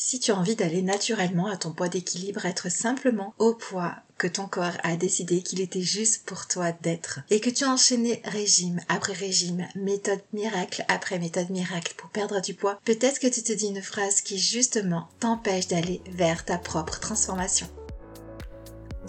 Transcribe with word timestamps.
Si 0.00 0.20
tu 0.20 0.30
as 0.30 0.36
envie 0.36 0.54
d'aller 0.54 0.80
naturellement 0.80 1.48
à 1.48 1.56
ton 1.56 1.72
poids 1.72 1.88
d'équilibre, 1.88 2.46
être 2.46 2.70
simplement 2.70 3.34
au 3.38 3.52
poids 3.52 3.96
que 4.16 4.28
ton 4.28 4.46
corps 4.46 4.76
a 4.84 4.94
décidé 4.94 5.42
qu'il 5.42 5.60
était 5.60 5.82
juste 5.82 6.24
pour 6.24 6.46
toi 6.46 6.70
d'être 6.70 7.18
et 7.30 7.40
que 7.40 7.50
tu 7.50 7.64
as 7.64 7.70
enchaîné 7.72 8.22
régime 8.24 8.78
après 8.88 9.12
régime, 9.12 9.66
méthode 9.74 10.20
miracle 10.32 10.84
après 10.86 11.18
méthode 11.18 11.50
miracle 11.50 11.94
pour 11.96 12.10
perdre 12.10 12.40
du 12.40 12.54
poids, 12.54 12.78
peut-être 12.84 13.18
que 13.18 13.26
tu 13.26 13.42
te 13.42 13.52
dis 13.52 13.66
une 13.66 13.82
phrase 13.82 14.20
qui 14.20 14.38
justement 14.38 15.08
t'empêche 15.18 15.66
d'aller 15.66 16.00
vers 16.12 16.44
ta 16.44 16.58
propre 16.58 17.00
transformation. 17.00 17.66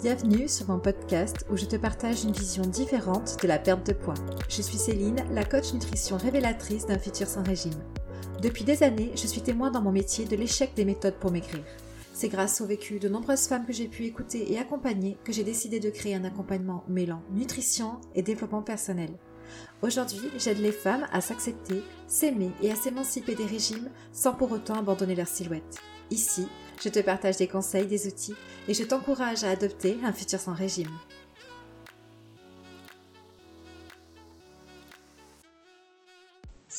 Bienvenue 0.02 0.48
sur 0.48 0.68
mon 0.70 0.80
podcast 0.80 1.46
où 1.52 1.56
je 1.56 1.66
te 1.66 1.76
partage 1.76 2.24
une 2.24 2.32
vision 2.32 2.64
différente 2.64 3.40
de 3.40 3.46
la 3.46 3.60
perte 3.60 3.86
de 3.86 3.92
poids. 3.92 4.14
Je 4.48 4.60
suis 4.60 4.78
Céline, 4.78 5.24
la 5.30 5.44
coach 5.44 5.72
nutrition 5.72 6.16
révélatrice 6.16 6.86
d'un 6.86 6.98
futur 6.98 7.28
sans 7.28 7.44
régime. 7.44 7.80
Depuis 8.40 8.64
des 8.64 8.82
années, 8.82 9.12
je 9.16 9.26
suis 9.26 9.42
témoin 9.42 9.70
dans 9.70 9.82
mon 9.82 9.92
métier 9.92 10.24
de 10.24 10.34
l'échec 10.34 10.72
des 10.74 10.86
méthodes 10.86 11.18
pour 11.20 11.30
maigrir. 11.30 11.62
C'est 12.14 12.30
grâce 12.30 12.62
au 12.62 12.66
vécu 12.66 12.98
de 12.98 13.08
nombreuses 13.08 13.46
femmes 13.46 13.66
que 13.66 13.72
j'ai 13.72 13.86
pu 13.86 14.04
écouter 14.06 14.50
et 14.50 14.58
accompagner 14.58 15.18
que 15.24 15.32
j'ai 15.32 15.44
décidé 15.44 15.78
de 15.78 15.90
créer 15.90 16.14
un 16.14 16.24
accompagnement 16.24 16.82
mêlant 16.88 17.22
nutrition 17.32 18.00
et 18.14 18.22
développement 18.22 18.62
personnel. 18.62 19.10
Aujourd'hui, 19.82 20.30
j'aide 20.38 20.58
les 20.58 20.72
femmes 20.72 21.06
à 21.12 21.20
s'accepter, 21.20 21.82
s'aimer 22.06 22.52
et 22.62 22.72
à 22.72 22.76
s'émanciper 22.76 23.34
des 23.34 23.44
régimes 23.44 23.90
sans 24.10 24.32
pour 24.32 24.52
autant 24.52 24.78
abandonner 24.78 25.16
leur 25.16 25.28
silhouette. 25.28 25.76
Ici, 26.10 26.46
je 26.82 26.88
te 26.88 27.00
partage 27.00 27.36
des 27.36 27.48
conseils, 27.48 27.86
des 27.86 28.06
outils 28.06 28.36
et 28.68 28.74
je 28.74 28.84
t'encourage 28.84 29.44
à 29.44 29.50
adopter 29.50 29.98
un 30.02 30.14
futur 30.14 30.40
sans 30.40 30.54
régime. 30.54 30.90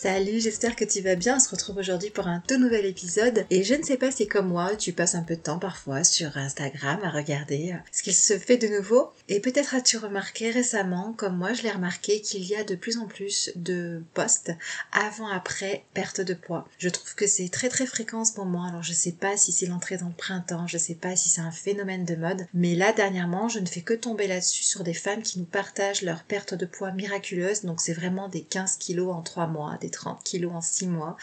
Salut, 0.02 0.40
j'espère 0.40 0.76
que 0.76 0.84
tu 0.84 1.00
vas 1.02 1.14
bien. 1.14 1.36
On 1.36 1.40
se 1.40 1.52
retrouve 1.52 1.78
aujourd'hui 1.78 2.10
pour 2.10 2.26
un 2.26 2.42
tout 2.48 2.58
nouvel 2.58 2.88
épisode. 2.88 3.46
Et 3.52 3.64
je 3.64 3.76
ne 3.76 3.84
sais 3.84 3.98
pas 3.98 4.10
si 4.10 4.28
comme 4.28 4.48
moi, 4.48 4.76
tu 4.76 4.94
passes 4.94 5.14
un 5.14 5.22
peu 5.22 5.36
de 5.36 5.42
temps 5.42 5.60
parfois 5.60 6.04
sur 6.04 6.38
Instagram 6.38 7.00
à 7.04 7.12
regarder 7.12 7.74
euh, 7.74 7.78
ce 7.92 8.02
qu'il 8.02 8.16
se 8.16 8.40
fait 8.40 8.58
de 8.58 8.68
nouveau. 8.68 9.12
Et 9.30 9.40
peut-être 9.40 9.76
as-tu 9.76 9.98
remarqué 9.98 10.50
récemment, 10.50 11.14
comme 11.16 11.38
moi 11.38 11.54
je 11.54 11.62
l'ai 11.62 11.70
remarqué, 11.70 12.20
qu'il 12.20 12.44
y 12.46 12.56
a 12.56 12.64
de 12.64 12.74
plus 12.74 12.98
en 12.98 13.06
plus 13.06 13.52
de 13.56 14.02
posts 14.16 14.52
avant-après 14.92 15.84
perte 15.94 16.20
de 16.20 16.34
poids. 16.34 16.68
Je 16.80 16.90
trouve 16.90 17.14
que 17.14 17.28
c'est 17.28 17.50
très 17.50 17.70
très 17.70 17.86
fréquent 17.86 18.22
en 18.22 18.26
ce 18.26 18.40
moment. 18.40 18.66
Alors 18.66 18.82
je 18.82 18.94
sais 18.94 19.12
pas 19.12 19.38
si 19.38 19.52
c'est 19.52 19.68
l'entrée 19.68 19.98
dans 19.98 20.08
le 20.08 20.14
printemps, 20.14 20.66
je 20.66 20.80
sais 20.80 20.96
pas 20.96 21.16
si 21.16 21.30
c'est 21.30 21.42
un 21.42 21.52
phénomène 21.52 22.06
de 22.06 22.16
mode. 22.16 22.48
Mais 22.56 22.74
là, 22.74 22.92
dernièrement, 22.92 23.50
je 23.50 23.60
ne 23.60 23.68
fais 23.68 23.82
que 23.82 23.94
tomber 23.94 24.26
là-dessus 24.26 24.64
sur 24.64 24.84
des 24.84 24.96
femmes 24.96 25.22
qui 25.22 25.38
nous 25.38 25.46
partagent 25.46 26.02
leur 26.02 26.24
perte 26.24 26.56
de 26.56 26.66
poids 26.66 26.92
miraculeuse. 26.92 27.66
Donc 27.66 27.80
c'est 27.80 27.94
vraiment 27.94 28.30
des 28.30 28.42
15 28.42 28.78
kilos 28.78 29.14
en 29.14 29.22
3 29.22 29.46
mois, 29.46 29.78
30 29.92 30.24
kilos 30.24 30.52
en 30.54 30.62
6 30.62 30.88
mois, 30.88 31.18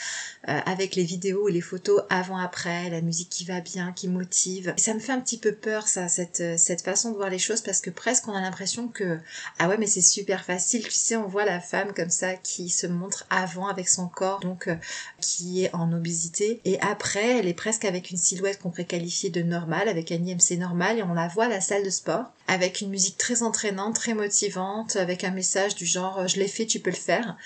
euh, 0.49 0.61
avec 0.67 0.95
les 0.95 1.05
vidéos 1.05 1.49
et 1.49 1.53
les 1.53 1.61
photos 1.61 2.03
avant-après, 2.11 2.91
la 2.91 3.01
musique 3.01 3.29
qui 3.29 3.45
va 3.45 3.61
bien, 3.61 3.93
qui 3.93 4.09
motive. 4.09 4.75
Et 4.77 4.81
ça 4.81 4.95
me 4.95 5.01
fait 5.01 5.13
un 5.13 5.21
petit 5.21 5.39
peu 5.39 5.53
peur, 5.53 5.89
ça, 5.89 6.09
cette, 6.09 6.41
euh, 6.41 6.57
cette 6.57 6.83
façon 6.83 7.11
de 7.11 7.17
voir 7.17 7.31
les 7.31 7.39
choses, 7.39 7.61
parce 7.61 7.81
que 7.81 7.91
presque 7.91 8.29
on 8.29 8.33
a 8.33 8.41
l'impression 8.41 8.89
que, 8.89 9.19
ah 9.59 9.69
ouais, 9.69 9.79
mais 9.79 9.87
c'est 9.87 10.01
super 10.01 10.45
facile, 10.45 10.85
tu 10.85 10.91
sais, 10.93 11.17
on 11.17 11.27
voit 11.27 11.45
la 11.45 11.61
femme 11.61 11.93
comme 11.95 12.11
ça 12.11 12.35
qui 12.35 12.69
se 12.69 12.87
montre 12.87 13.27
avant 13.31 13.67
avec 13.69 13.89
son 13.89 14.09
corps, 14.09 14.41
donc 14.41 14.69
euh, 14.69 14.77
qui 15.21 15.65
est 15.65 15.75
en 15.75 15.93
obésité, 15.93 16.61
et 16.65 16.81
après, 16.81 17.39
elle 17.39 17.49
est 17.49 17.55
presque 17.55 17.85
avec 17.85 18.11
une 18.11 18.17
silhouette 18.17 18.61
qu'on 18.61 18.71
pourrait 18.71 18.85
qualifier 18.85 19.31
de 19.31 19.43
normale, 19.43 19.89
avec 19.89 20.13
un 20.13 20.25
IMC 20.25 20.59
normal, 20.59 20.99
et 20.99 21.03
on 21.03 21.15
la 21.15 21.29
voit 21.29 21.47
à 21.47 21.49
la 21.49 21.61
salle 21.61 21.85
de 21.85 21.91
sport, 21.91 22.25
avec 22.47 22.81
une 22.81 22.91
musique 22.91 23.19
très 23.19 23.43
entraînante, 23.43 23.95
très 23.95 24.15
motivante, 24.15 24.97
avec 24.97 25.25
un 25.25 25.31
message 25.31 25.75
du 25.75 25.87
genre, 25.87 26.27
je 26.29 26.39
l'ai 26.39 26.49
fait, 26.49 26.67
tu 26.67 26.81
peux 26.81 26.91
le 26.91 26.97
faire. 26.97 27.37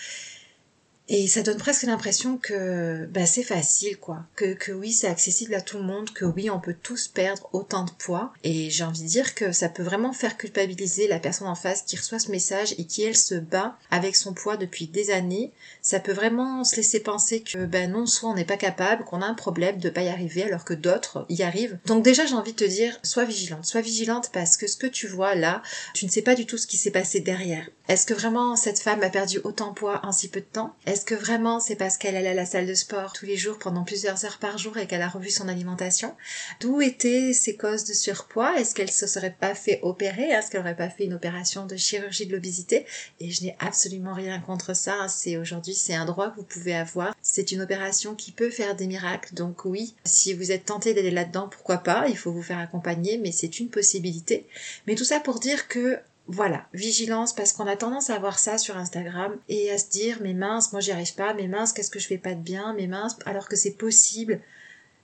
Et 1.09 1.27
ça 1.27 1.43
donne 1.43 1.59
presque 1.59 1.83
l'impression 1.83 2.39
que 2.39 3.07
bah, 3.07 3.27
c'est 3.27 3.43
facile, 3.43 3.99
quoi. 3.99 4.25
Que, 4.37 4.55
que 4.55 4.73
oui, 4.73 4.93
c'est 4.93 5.09
accessible 5.09 5.55
à 5.55 5.61
tout 5.61 5.79
le 5.79 5.85
monde, 5.85 6.11
que 6.11 6.25
oui, 6.25 6.49
on 6.49 6.61
peut 6.61 6.77
tous 6.81 7.09
perdre 7.09 7.49
autant 7.53 7.85
de 7.85 7.91
poids. 7.91 8.33
Et 8.45 8.71
j'ai 8.71 8.85
envie 8.85 9.03
de 9.03 9.09
dire 9.09 9.35
que 9.35 9.53
ça 9.53 9.69
peut 9.69 9.83
vraiment 9.83 10.13
faire 10.13 10.37
culpabiliser 10.37 11.09
la 11.09 11.19
personne 11.19 11.49
en 11.49 11.55
face 11.55 11.83
qui 11.83 11.97
reçoit 11.97 12.19
ce 12.19 12.31
message 12.31 12.75
et 12.79 12.85
qui, 12.85 13.03
elle, 13.03 13.17
se 13.17 13.35
bat 13.35 13.77
avec 13.91 14.17
son 14.17 14.33
poids 14.33 14.57
depuis 14.57 14.87
des 14.87 15.11
années. 15.11 15.53
Ça 15.83 16.01
peut 16.01 16.13
vraiment 16.13 16.65
se 16.65 16.77
laisser 16.77 17.01
penser 17.01 17.41
que, 17.41 17.65
ben 17.65 17.91
non, 17.91 18.07
soit 18.07 18.31
on 18.31 18.35
n'est 18.35 18.45
pas 18.45 18.57
capable, 18.57 19.05
qu'on 19.05 19.23
a 19.23 19.27
un 19.27 19.35
problème 19.35 19.79
de 19.79 19.91
pas 19.91 20.03
y 20.03 20.09
arriver 20.09 20.45
alors 20.45 20.65
que 20.65 20.75
d'autres 20.75 21.27
y 21.29 21.43
arrivent. 21.43 21.79
Donc 21.87 22.05
déjà, 22.05 22.27
j'ai 22.27 22.35
envie 22.35 22.53
de 22.53 22.59
te 22.59 22.65
dire, 22.65 22.99
sois 23.03 23.25
vigilante. 23.25 23.65
Sois 23.65 23.81
vigilante 23.81 24.31
parce 24.33 24.57
que 24.57 24.67
ce 24.67 24.77
que 24.77 24.87
tu 24.87 25.09
vois 25.09 25.35
là, 25.35 25.63
tu 25.95 26.07
ne 26.07 26.11
sais 26.11 26.23
pas 26.23 26.35
du 26.35 26.47
tout 26.47 26.59
ce 26.59 26.67
qui 26.67 26.77
s'est 26.77 26.91
passé 26.91 27.21
derrière. 27.21 27.69
Est-ce 27.89 28.07
que 28.07 28.15
vraiment 28.15 28.55
cette 28.55 28.79
femme 28.79 29.03
a 29.03 29.11
perdu 29.11 29.39
autant 29.43 29.71
de 29.71 29.75
poids 29.75 30.01
en 30.05 30.13
si 30.13 30.29
peu 30.29 30.41
de 30.41 30.47
temps? 30.47 30.75
Est-ce 30.87 31.05
que 31.05 31.15
vraiment 31.15 31.59
c'est 31.59 31.75
parce 31.75 31.99
qu'elle 31.99 32.17
allait 32.17 32.29
à 32.29 32.35
la 32.35 32.47
salle 32.47 32.67
de 32.67 32.75
sport 32.75 33.13
tous 33.13 33.27
les 33.27 33.37
jours 33.37 33.59
pendant 33.59 33.83
plusieurs 33.83 34.25
heures 34.25 34.39
par 34.39 34.57
jour 34.57 34.79
et 34.79 34.87
qu'elle 34.87 35.03
a 35.03 35.09
revu 35.09 35.31
son 35.31 35.49
alimentation? 35.49 36.15
D'où 36.61 36.81
étaient 36.81 37.33
ses 37.33 37.57
causes 37.57 37.85
de 37.85 37.93
surpoids? 37.93 38.59
Est-ce 38.59 38.75
qu'elle 38.75 38.91
se 38.91 39.07
serait 39.07 39.37
pas 39.39 39.55
fait 39.55 39.81
opérer? 39.83 40.31
Est-ce 40.31 40.51
qu'elle 40.51 40.61
aurait 40.61 40.77
pas 40.77 40.91
fait 40.91 41.05
une 41.05 41.15
opération 41.15 41.67
de 41.67 41.77
chirurgie 41.77 42.27
de 42.27 42.33
l'obésité? 42.33 42.87
Et 43.19 43.31
je 43.31 43.43
n'ai 43.43 43.57
absolument 43.59 44.15
rien 44.15 44.41
contre 44.41 44.75
ça. 44.75 45.09
C'est 45.09 45.37
aujourd'hui 45.37 45.75
c'est 45.75 45.95
un 45.95 46.05
droit 46.05 46.31
que 46.31 46.37
vous 46.37 46.45
pouvez 46.45 46.75
avoir. 46.75 47.15
C'est 47.21 47.51
une 47.51 47.63
opération 47.63 48.15
qui 48.15 48.31
peut 48.31 48.51
faire 48.51 48.77
des 48.77 48.87
miracles. 48.87 49.35
Donc 49.35 49.65
oui, 49.65 49.95
si 50.05 50.35
vous 50.35 50.53
êtes 50.53 50.67
tenté 50.67 50.95
d'aller 50.95 51.11
là-dedans, 51.11 51.49
pourquoi 51.49 51.79
pas? 51.79 52.07
Il 52.09 52.17
faut 52.17 52.33
vous 52.33 52.43
faire 52.43 52.59
accompagner, 52.59 53.19
mais 53.19 53.33
c'est 53.33 53.59
une 53.59 53.69
possibilité. 53.69 54.47
Mais 54.87 54.95
tout 54.95 55.05
ça 55.05 55.19
pour 55.19 55.41
dire 55.41 55.67
que 55.67 55.99
voilà, 56.29 56.67
vigilance 56.73 57.35
parce 57.35 57.53
qu'on 57.53 57.67
a 57.67 57.77
tendance 57.77 58.11
à 58.11 58.19
voir 58.19 58.39
ça 58.39 58.57
sur 58.57 58.77
Instagram 58.77 59.37
et 59.49 59.71
à 59.71 59.79
se 59.79 59.91
dire 59.91 60.19
mais 60.21 60.35
mince, 60.35 60.73
moi 60.73 60.81
j'y 60.81 60.93
arrive 60.93 61.15
pas, 61.15 61.35
mais 61.35 61.49
mince, 61.49 61.73
qu'est-ce 61.73 61.91
que 61.91 61.99
je 61.99 62.07
fais 62.07 62.19
pas 62.19 62.35
de 62.35 62.41
bien, 62.41 62.75
mais 62.75 62.87
mince, 62.87 63.17
alors 63.27 63.49
que 63.49 63.57
c'est 63.57 63.73
possible. 63.73 64.41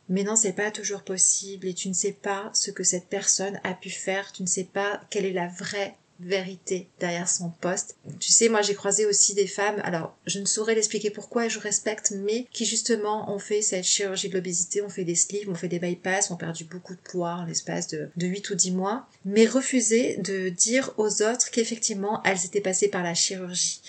Mais 0.09 0.23
non, 0.23 0.37
c'est 0.37 0.55
pas 0.55 0.71
toujours 0.71 1.03
possible 1.03 1.67
et 1.67 1.75
tu 1.75 1.89
ne 1.89 1.95
sais 1.95 2.13
pas 2.13 2.51
ce 2.55 2.71
que 2.71 2.83
cette 2.83 3.09
personne 3.09 3.61
a 3.63 3.75
pu 3.75 3.91
faire, 3.91 4.33
tu 4.33 4.43
ne 4.43 4.49
sais 4.49 4.65
pas 4.65 5.03
quelle 5.11 5.27
est 5.27 5.33
la 5.33 5.49
vraie 5.49 5.97
vérité 6.21 6.89
derrière 6.99 7.29
son 7.29 7.51
poste. 7.51 7.97
Tu 8.19 8.33
sais, 8.33 8.49
moi 8.49 8.63
j'ai 8.63 8.75
croisé 8.75 9.07
aussi 9.07 9.35
des 9.35 9.47
femmes, 9.47 9.81
alors 9.85 10.17
je 10.27 10.41
ne 10.41 10.45
saurais 10.45 10.75
l'expliquer 10.75 11.11
pourquoi 11.11 11.49
je 11.49 11.59
respecte, 11.59 12.13
mais 12.17 12.47
qui 12.53 12.65
justement 12.65 13.33
ont 13.33 13.39
fait 13.39 13.63
cette 13.63 13.85
chirurgie 13.85 14.29
de 14.29 14.35
l'obésité, 14.35 14.83
ont 14.83 14.89
fait 14.89 15.05
des 15.05 15.15
sleeves, 15.15 15.49
ont 15.49 15.55
fait 15.55 15.69
des 15.69 15.79
bypass, 15.79 16.31
ont 16.31 16.37
perdu 16.37 16.65
beaucoup 16.65 16.95
de 16.95 17.01
poids 17.01 17.35
en 17.35 17.45
l'espace 17.45 17.89
de, 17.89 18.11
de 18.17 18.27
8 18.27 18.51
ou 18.51 18.55
10 18.55 18.73
mois, 18.73 19.09
mais 19.25 19.47
refusaient 19.47 20.17
de 20.19 20.49
dire 20.49 20.93
aux 20.97 21.23
autres 21.23 21.51
qu'effectivement 21.51 22.23
elles 22.25 22.45
étaient 22.45 22.61
passées 22.61 22.89
par 22.89 23.03
la 23.03 23.15
chirurgie. 23.15 23.81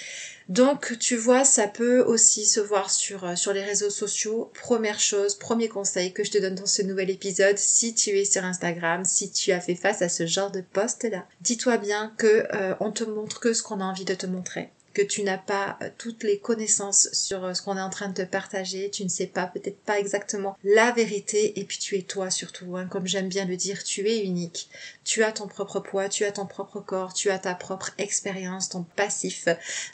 Donc 0.50 0.98
tu 0.98 1.16
vois, 1.16 1.46
ça 1.46 1.68
peut 1.68 2.02
aussi 2.02 2.44
se 2.48 2.60
voir 2.60 2.90
sur, 2.90 3.24
euh, 3.24 3.36
sur 3.36 3.54
les 3.54 3.64
réseaux 3.64 3.92
sociaux. 3.92 4.52
Première 4.56 5.00
chose, 5.00 5.36
premier 5.36 5.70
conseil 5.70 6.12
que 6.12 6.24
je 6.24 6.32
te 6.32 6.40
donne 6.40 6.56
dans 6.56 6.66
ce 6.66 6.82
nouvel 6.82 7.12
épisode, 7.12 7.60
si 7.60 7.94
tu 7.94 8.10
es 8.18 8.26
sur 8.26 8.44
Instagram, 8.44 9.06
si 9.06 9.32
tu 9.32 9.52
as 9.52 9.62
fait 9.62 9.76
face 9.76 10.02
à 10.02 10.10
ce 10.10 10.26
genre 10.26 10.50
de 10.50 10.62
post 10.62 11.04
là, 11.04 11.28
dis-toi 11.42 11.78
bien 11.78 12.14
que 12.18 12.48
euh, 12.56 12.74
on 12.80 12.92
te 12.92 13.04
montre 13.04 13.40
que 13.40 13.54
ce 13.54 13.62
qu'on 13.62 13.80
a 13.80 13.84
envie 13.84 14.06
de 14.06 14.16
te 14.16 14.26
montrer 14.26 14.72
tu 15.02 15.24
n'as 15.24 15.38
pas 15.38 15.78
euh, 15.82 15.90
toutes 15.98 16.24
les 16.24 16.40
connaissances 16.40 17.10
sur 17.14 17.44
euh, 17.44 17.54
ce 17.54 17.62
qu'on 17.62 17.78
est 17.78 17.82
en 17.82 17.90
train 17.90 18.10
de 18.10 18.14
te 18.14 18.22
partager, 18.22 18.90
tu 18.90 19.04
ne 19.04 19.10
sais 19.10 19.28
pas 19.28 19.48
peut-être 19.48 19.80
pas 19.82 20.00
exactement 20.00 20.58
la 20.64 20.92
vérité 20.92 21.60
et 21.60 21.64
puis 21.64 21.78
tu 21.78 21.98
es 21.98 22.02
toi 22.02 22.30
surtout, 22.30 22.78
hein. 22.78 22.88
comme 22.88 23.08
j'aime 23.08 23.30
bien 23.30 23.46
le 23.46 23.56
dire, 23.56 23.84
tu 23.84 24.08
es 24.08 24.24
unique, 24.24 24.70
tu 25.04 25.24
as 25.24 25.32
ton 25.32 25.48
propre 25.48 25.80
poids, 25.80 26.10
tu 26.10 26.26
as 26.26 26.32
ton 26.32 26.46
propre 26.46 26.80
corps, 26.80 27.14
tu 27.14 27.30
as 27.30 27.40
ta 27.40 27.56
propre 27.56 27.92
expérience, 27.98 28.70
ton 28.70 28.84
passif, 28.84 29.48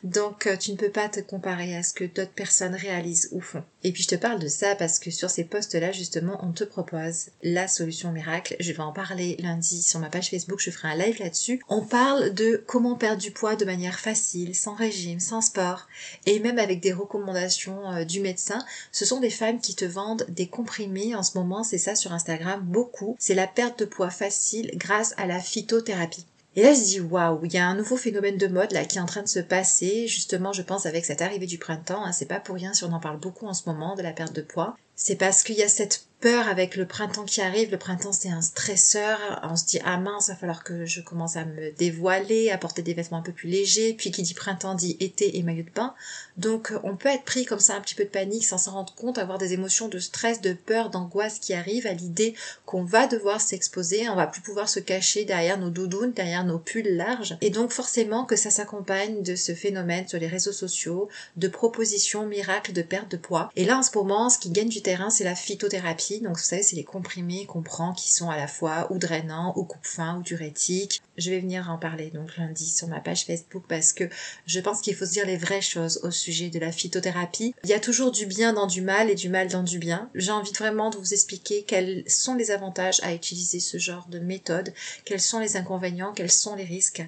donc 0.03 0.47
euh, 0.47 0.57
tu 0.57 0.71
ne 0.71 0.77
peux 0.77 0.91
pas 0.91 1.09
te 1.09 1.19
comparer 1.19 1.75
à 1.75 1.83
ce 1.83 1.94
que 1.94 2.05
d'autres 2.05 2.33
personnes 2.33 2.75
réalisent 2.75 3.29
ou 3.31 3.41
font. 3.41 3.63
Et 3.85 3.91
puis 3.91 4.01
je 4.01 4.07
te 4.07 4.16
parle 4.16 4.40
de 4.40 4.47
ça 4.47 4.73
parce 4.73 4.97
que 4.97 5.12
sur 5.12 5.29
ces 5.29 5.44
postes-là 5.44 5.91
justement 5.91 6.40
on 6.44 6.51
te 6.53 6.63
propose 6.63 7.28
la 7.44 7.68
solution 7.68 8.12
miracle, 8.12 8.56
je 8.59 8.72
vais 8.72 8.79
en 8.79 8.91
parler 8.91 9.38
lundi 9.38 9.84
sur 9.84 10.00
ma 10.00 10.09
page 10.09 10.31
Facebook, 10.31 10.59
je 10.59 10.72
ferai 10.72 10.88
un 10.88 10.96
live 10.96 11.19
là-dessus, 11.19 11.62
on 11.69 11.81
parle 11.81 12.34
de 12.34 12.63
comment 12.66 12.95
perdre 12.95 13.22
du 13.22 13.29
poids 13.29 13.56
de 13.56 13.63
manière 13.63 14.00
facile, 14.00 14.56
sans 14.56 14.74
régime, 14.74 15.19
sans 15.19 15.41
sport, 15.41 15.88
et 16.25 16.40
même 16.40 16.57
avec 16.57 16.79
des 16.79 16.94
recommandations 16.94 17.91
euh, 17.91 18.06
du 18.06 18.22
médecin. 18.22 18.66
Ce 18.91 19.06
sont 19.06 19.19
des 19.19 19.29
femmes 19.29 19.62
qui 19.62 19.75
te 19.75 19.85
vendent 19.85 20.25
des 20.29 20.47
comprimés. 20.47 21.13
En 21.13 21.22
ce 21.22 21.38
moment, 21.38 21.63
c'est 21.63 21.78
ça 21.78 21.94
sur 21.94 22.12
Instagram, 22.12 22.62
beaucoup. 22.63 23.15
C'est 23.19 23.36
la 23.36 23.45
perte 23.45 23.77
de 23.77 23.86
poids 23.86 24.09
facile 24.09 24.71
grâce 24.74 25.13
à 25.18 25.27
la 25.27 25.39
phytothérapie. 25.39 26.25
Et 26.56 26.63
là, 26.63 26.74
je 26.74 26.81
dis 26.81 27.02
waouh, 27.02 27.44
il 27.44 27.54
y 27.54 27.57
a 27.57 27.68
un 27.68 27.75
nouveau 27.75 27.98
phénomène 27.98 28.38
de 28.38 28.48
mode 28.48 28.72
là 28.72 28.86
qui 28.86 28.98
est 28.98 29.02
en 29.02 29.06
train 29.06 29.24
de 29.24 29.28
se 29.28 29.40
passer. 29.40 30.07
Justement, 30.07 30.54
je 30.54 30.62
pense 30.62 30.86
avec 30.86 31.04
cette 31.04 31.22
arrivée 31.22 31.48
du 31.48 31.57
printemps, 31.57 32.06
hein, 32.06 32.13
c'est 32.13 32.28
pas 32.28 32.40
pour 32.40 32.56
rien 32.56 32.74
si 32.74 32.86
on 32.86 32.94
en 32.94 33.00
parle 33.00 33.19
beaucoup 33.19 33.46
en 33.46 33.54
ce 33.54 33.68
moment 33.68 33.96
de 33.96 34.02
la 34.02 34.13
perte 34.13 34.34
de 34.34 34.42
poids. 34.42 34.78
C'est 34.96 35.18
parce 35.18 35.44
qu'il 35.44 35.57
y 35.57 35.63
a 35.63 35.68
cette 35.68 36.06
peur 36.25 36.48
avec 36.48 36.75
le 36.75 36.88
printemps 36.88 37.25
qui 37.25 37.39
arrive. 37.39 37.69
Le 37.69 37.77
printemps, 37.77 38.12
c'est 38.12 38.31
un 38.31 38.42
stresseur. 38.42 39.19
On 39.44 39.56
se 39.56 39.63
dit, 39.66 39.80
ah 39.86 39.98
mince, 39.98 40.30
va 40.30 40.36
falloir 40.36 40.63
que 40.63 40.83
je 40.83 41.00
commence 41.00 41.36
à 41.36 41.45
me 41.45 41.69
dévoiler, 41.77 42.50
à 42.50 42.57
porter 42.57 42.81
des 42.81 42.95
vêtements 42.95 43.19
un 43.19 43.22
peu 43.22 43.31
plus 43.31 43.48
légers. 43.48 43.94
Puis 43.94 44.10
qui 44.10 44.24
dit 44.24 44.33
printemps 44.33 44.74
dit 44.74 44.98
été 45.00 45.38
et 45.38 45.44
maillot 45.44 45.62
de 45.62 45.69
bain. 45.69 45.94
Donc, 46.38 46.74
on 46.81 46.95
peut 46.95 47.10
être 47.10 47.25
pris 47.25 47.45
comme 47.45 47.60
ça 47.60 47.75
un 47.75 47.80
petit 47.80 47.94
peu 47.94 48.06
de 48.06 48.10
panique 48.10 48.44
sans 48.44 48.57
s'en 48.57 48.72
rendre 48.72 48.95
compte, 48.95 49.19
avoir 49.19 49.38
des 49.38 49.54
émotions 49.54 49.88
de 49.88 50.00
stress, 50.00 50.42
de 50.42 50.54
peur, 50.54 50.89
d'angoisse 50.89 51.38
qui 51.38 51.54
arrivent 51.54 51.86
à 51.86 51.94
l'idée 51.94 52.33
qu'on 52.66 52.83
va 52.83 53.06
devoir 53.06 53.39
s'exposer. 53.39 54.10
On 54.10 54.16
va 54.16 54.25
plus 54.25 54.42
pouvoir 54.42 54.68
se 54.68 54.80
cacher 54.80 55.25
derrière 55.25 55.60
nos 55.60 55.69
doudounes, 55.69 56.12
derrière 56.12 56.44
nos 56.44 56.57
pulls 56.57 56.95
larges. 56.95 57.38
Et 57.42 57.51
donc, 57.51 57.69
forcément 57.69 58.25
que 58.25 58.36
ça 58.36 58.50
s'accompagne 58.50 59.21
de 59.21 59.36
ce 59.36 59.54
phénomène 59.54 60.07
sur 60.07 60.18
les 60.18 60.28
réseaux 60.28 60.54
sociaux, 60.54 61.07
de 61.38 61.48
propositions 61.48 62.25
miracles 62.25 62.74
de 62.74 62.81
perte 62.81 63.12
de 63.12 63.18
poids. 63.18 63.51
Et 63.56 63.66
là, 63.66 63.78
en 63.78 63.83
ce 63.83 63.95
moment, 63.95 64.31
ce 64.31 64.39
qui 64.39 64.50
gagne 64.50 64.69
du 64.69 64.81
terrain, 64.81 65.12
c'est 65.12 65.24
la 65.24 65.36
phytothérapie 65.36 66.14
Donc, 66.19 66.38
vous 66.38 66.44
savez, 66.44 66.63
c'est 66.63 66.75
les 66.75 66.83
comprimés 66.83 67.45
qu'on 67.45 67.62
prend 67.62 67.94
qui 67.94 68.12
sont 68.12 68.29
à 68.29 68.38
la 68.38 68.47
fois 68.47 68.91
ou 68.91 68.97
drainants, 68.97 69.53
ou 69.56 69.63
coupe-faim, 69.63 70.17
ou 70.19 70.23
diurétiques. 70.23 71.01
Je 71.17 71.29
vais 71.29 71.39
venir 71.39 71.69
en 71.69 71.77
parler 71.77 72.09
donc 72.09 72.35
lundi 72.38 72.67
sur 72.67 72.88
ma 72.88 73.00
page 73.00 73.25
Facebook 73.25 73.63
parce 73.67 73.94
que 73.94 74.06
je 74.45 74.59
pense 74.59 74.81
qu'il 74.81 74.95
faut 74.95 75.06
se 75.06 75.12
dire 75.12 75.25
les 75.25 75.38
vraies 75.38 75.62
choses 75.62 76.01
au 76.03 76.12
sujet 76.12 76.50
de 76.50 76.59
la 76.59 76.71
phytothérapie. 76.71 77.53
Il 77.63 77.69
y 77.69 77.73
a 77.73 77.79
toujours 77.79 78.12
du 78.12 78.25
bien 78.25 78.53
dans 78.53 78.67
du 78.67 78.81
mal 78.81 79.09
et 79.09 79.15
du 79.15 79.29
mal 79.29 79.47
dans 79.47 79.63
du 79.63 79.79
bien. 79.79 80.09
J'ai 80.15 80.31
envie 80.31 80.51
vraiment 80.51 80.89
de 80.89 80.97
vous 80.97 81.13
expliquer 81.13 81.63
quels 81.63 82.03
sont 82.07 82.35
les 82.35 82.51
avantages 82.51 83.00
à 83.03 83.13
utiliser 83.13 83.59
ce 83.59 83.77
genre 83.77 84.07
de 84.09 84.19
méthode, 84.19 84.73
quels 85.06 85.21
sont 85.21 85.39
les 85.39 85.57
inconvénients, 85.57 86.13
quels 86.13 86.31
sont 86.31 86.56
les 86.56 86.65
risques 86.65 87.03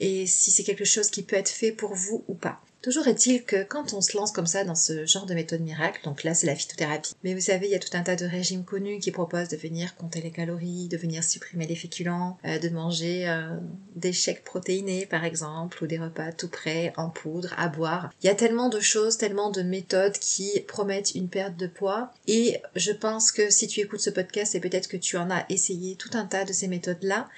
et 0.00 0.26
si 0.26 0.50
c'est 0.50 0.64
quelque 0.64 0.84
chose 0.84 1.10
qui 1.10 1.22
peut 1.22 1.36
être 1.36 1.48
fait 1.48 1.72
pour 1.72 1.94
vous 1.94 2.24
ou 2.28 2.34
pas. 2.34 2.60
Toujours 2.82 3.06
est-il 3.06 3.44
que 3.44 3.62
quand 3.62 3.94
on 3.94 4.00
se 4.00 4.16
lance 4.16 4.32
comme 4.32 4.48
ça 4.48 4.64
dans 4.64 4.74
ce 4.74 5.06
genre 5.06 5.24
de 5.24 5.34
méthode 5.34 5.60
miracle, 5.60 6.00
donc 6.02 6.24
là 6.24 6.34
c'est 6.34 6.48
la 6.48 6.56
phytothérapie, 6.56 7.14
mais 7.22 7.32
vous 7.32 7.40
savez, 7.40 7.66
il 7.66 7.70
y 7.70 7.76
a 7.76 7.78
tout 7.78 7.96
un 7.96 8.02
tas 8.02 8.16
de 8.16 8.26
régimes 8.26 8.64
connus 8.64 8.98
qui 8.98 9.12
proposent 9.12 9.50
de 9.50 9.56
venir 9.56 9.94
compter 9.94 10.20
les 10.20 10.32
calories, 10.32 10.88
de 10.88 10.96
venir 10.96 11.22
supprimer 11.22 11.68
les 11.68 11.76
féculents, 11.76 12.38
euh, 12.44 12.58
de 12.58 12.68
manger 12.70 13.28
euh, 13.28 13.56
des 13.94 14.12
chèques 14.12 14.42
protéinés 14.42 15.06
par 15.06 15.24
exemple, 15.24 15.84
ou 15.84 15.86
des 15.86 15.98
repas 15.98 16.32
tout 16.32 16.48
prêts 16.48 16.92
en 16.96 17.08
poudre 17.08 17.54
à 17.56 17.68
boire. 17.68 18.10
Il 18.20 18.26
y 18.26 18.30
a 18.30 18.34
tellement 18.34 18.68
de 18.68 18.80
choses, 18.80 19.16
tellement 19.16 19.50
de 19.52 19.62
méthodes 19.62 20.18
qui 20.18 20.58
promettent 20.66 21.14
une 21.14 21.28
perte 21.28 21.56
de 21.56 21.68
poids, 21.68 22.12
et 22.26 22.60
je 22.74 22.90
pense 22.90 23.30
que 23.30 23.48
si 23.48 23.68
tu 23.68 23.78
écoutes 23.78 24.00
ce 24.00 24.10
podcast, 24.10 24.56
et 24.56 24.60
peut-être 24.60 24.88
que 24.88 24.96
tu 24.96 25.16
en 25.16 25.30
as 25.30 25.44
essayé 25.48 25.94
tout 25.94 26.10
un 26.14 26.26
tas 26.26 26.44
de 26.44 26.52
ces 26.52 26.66
méthodes-là, 26.66 27.28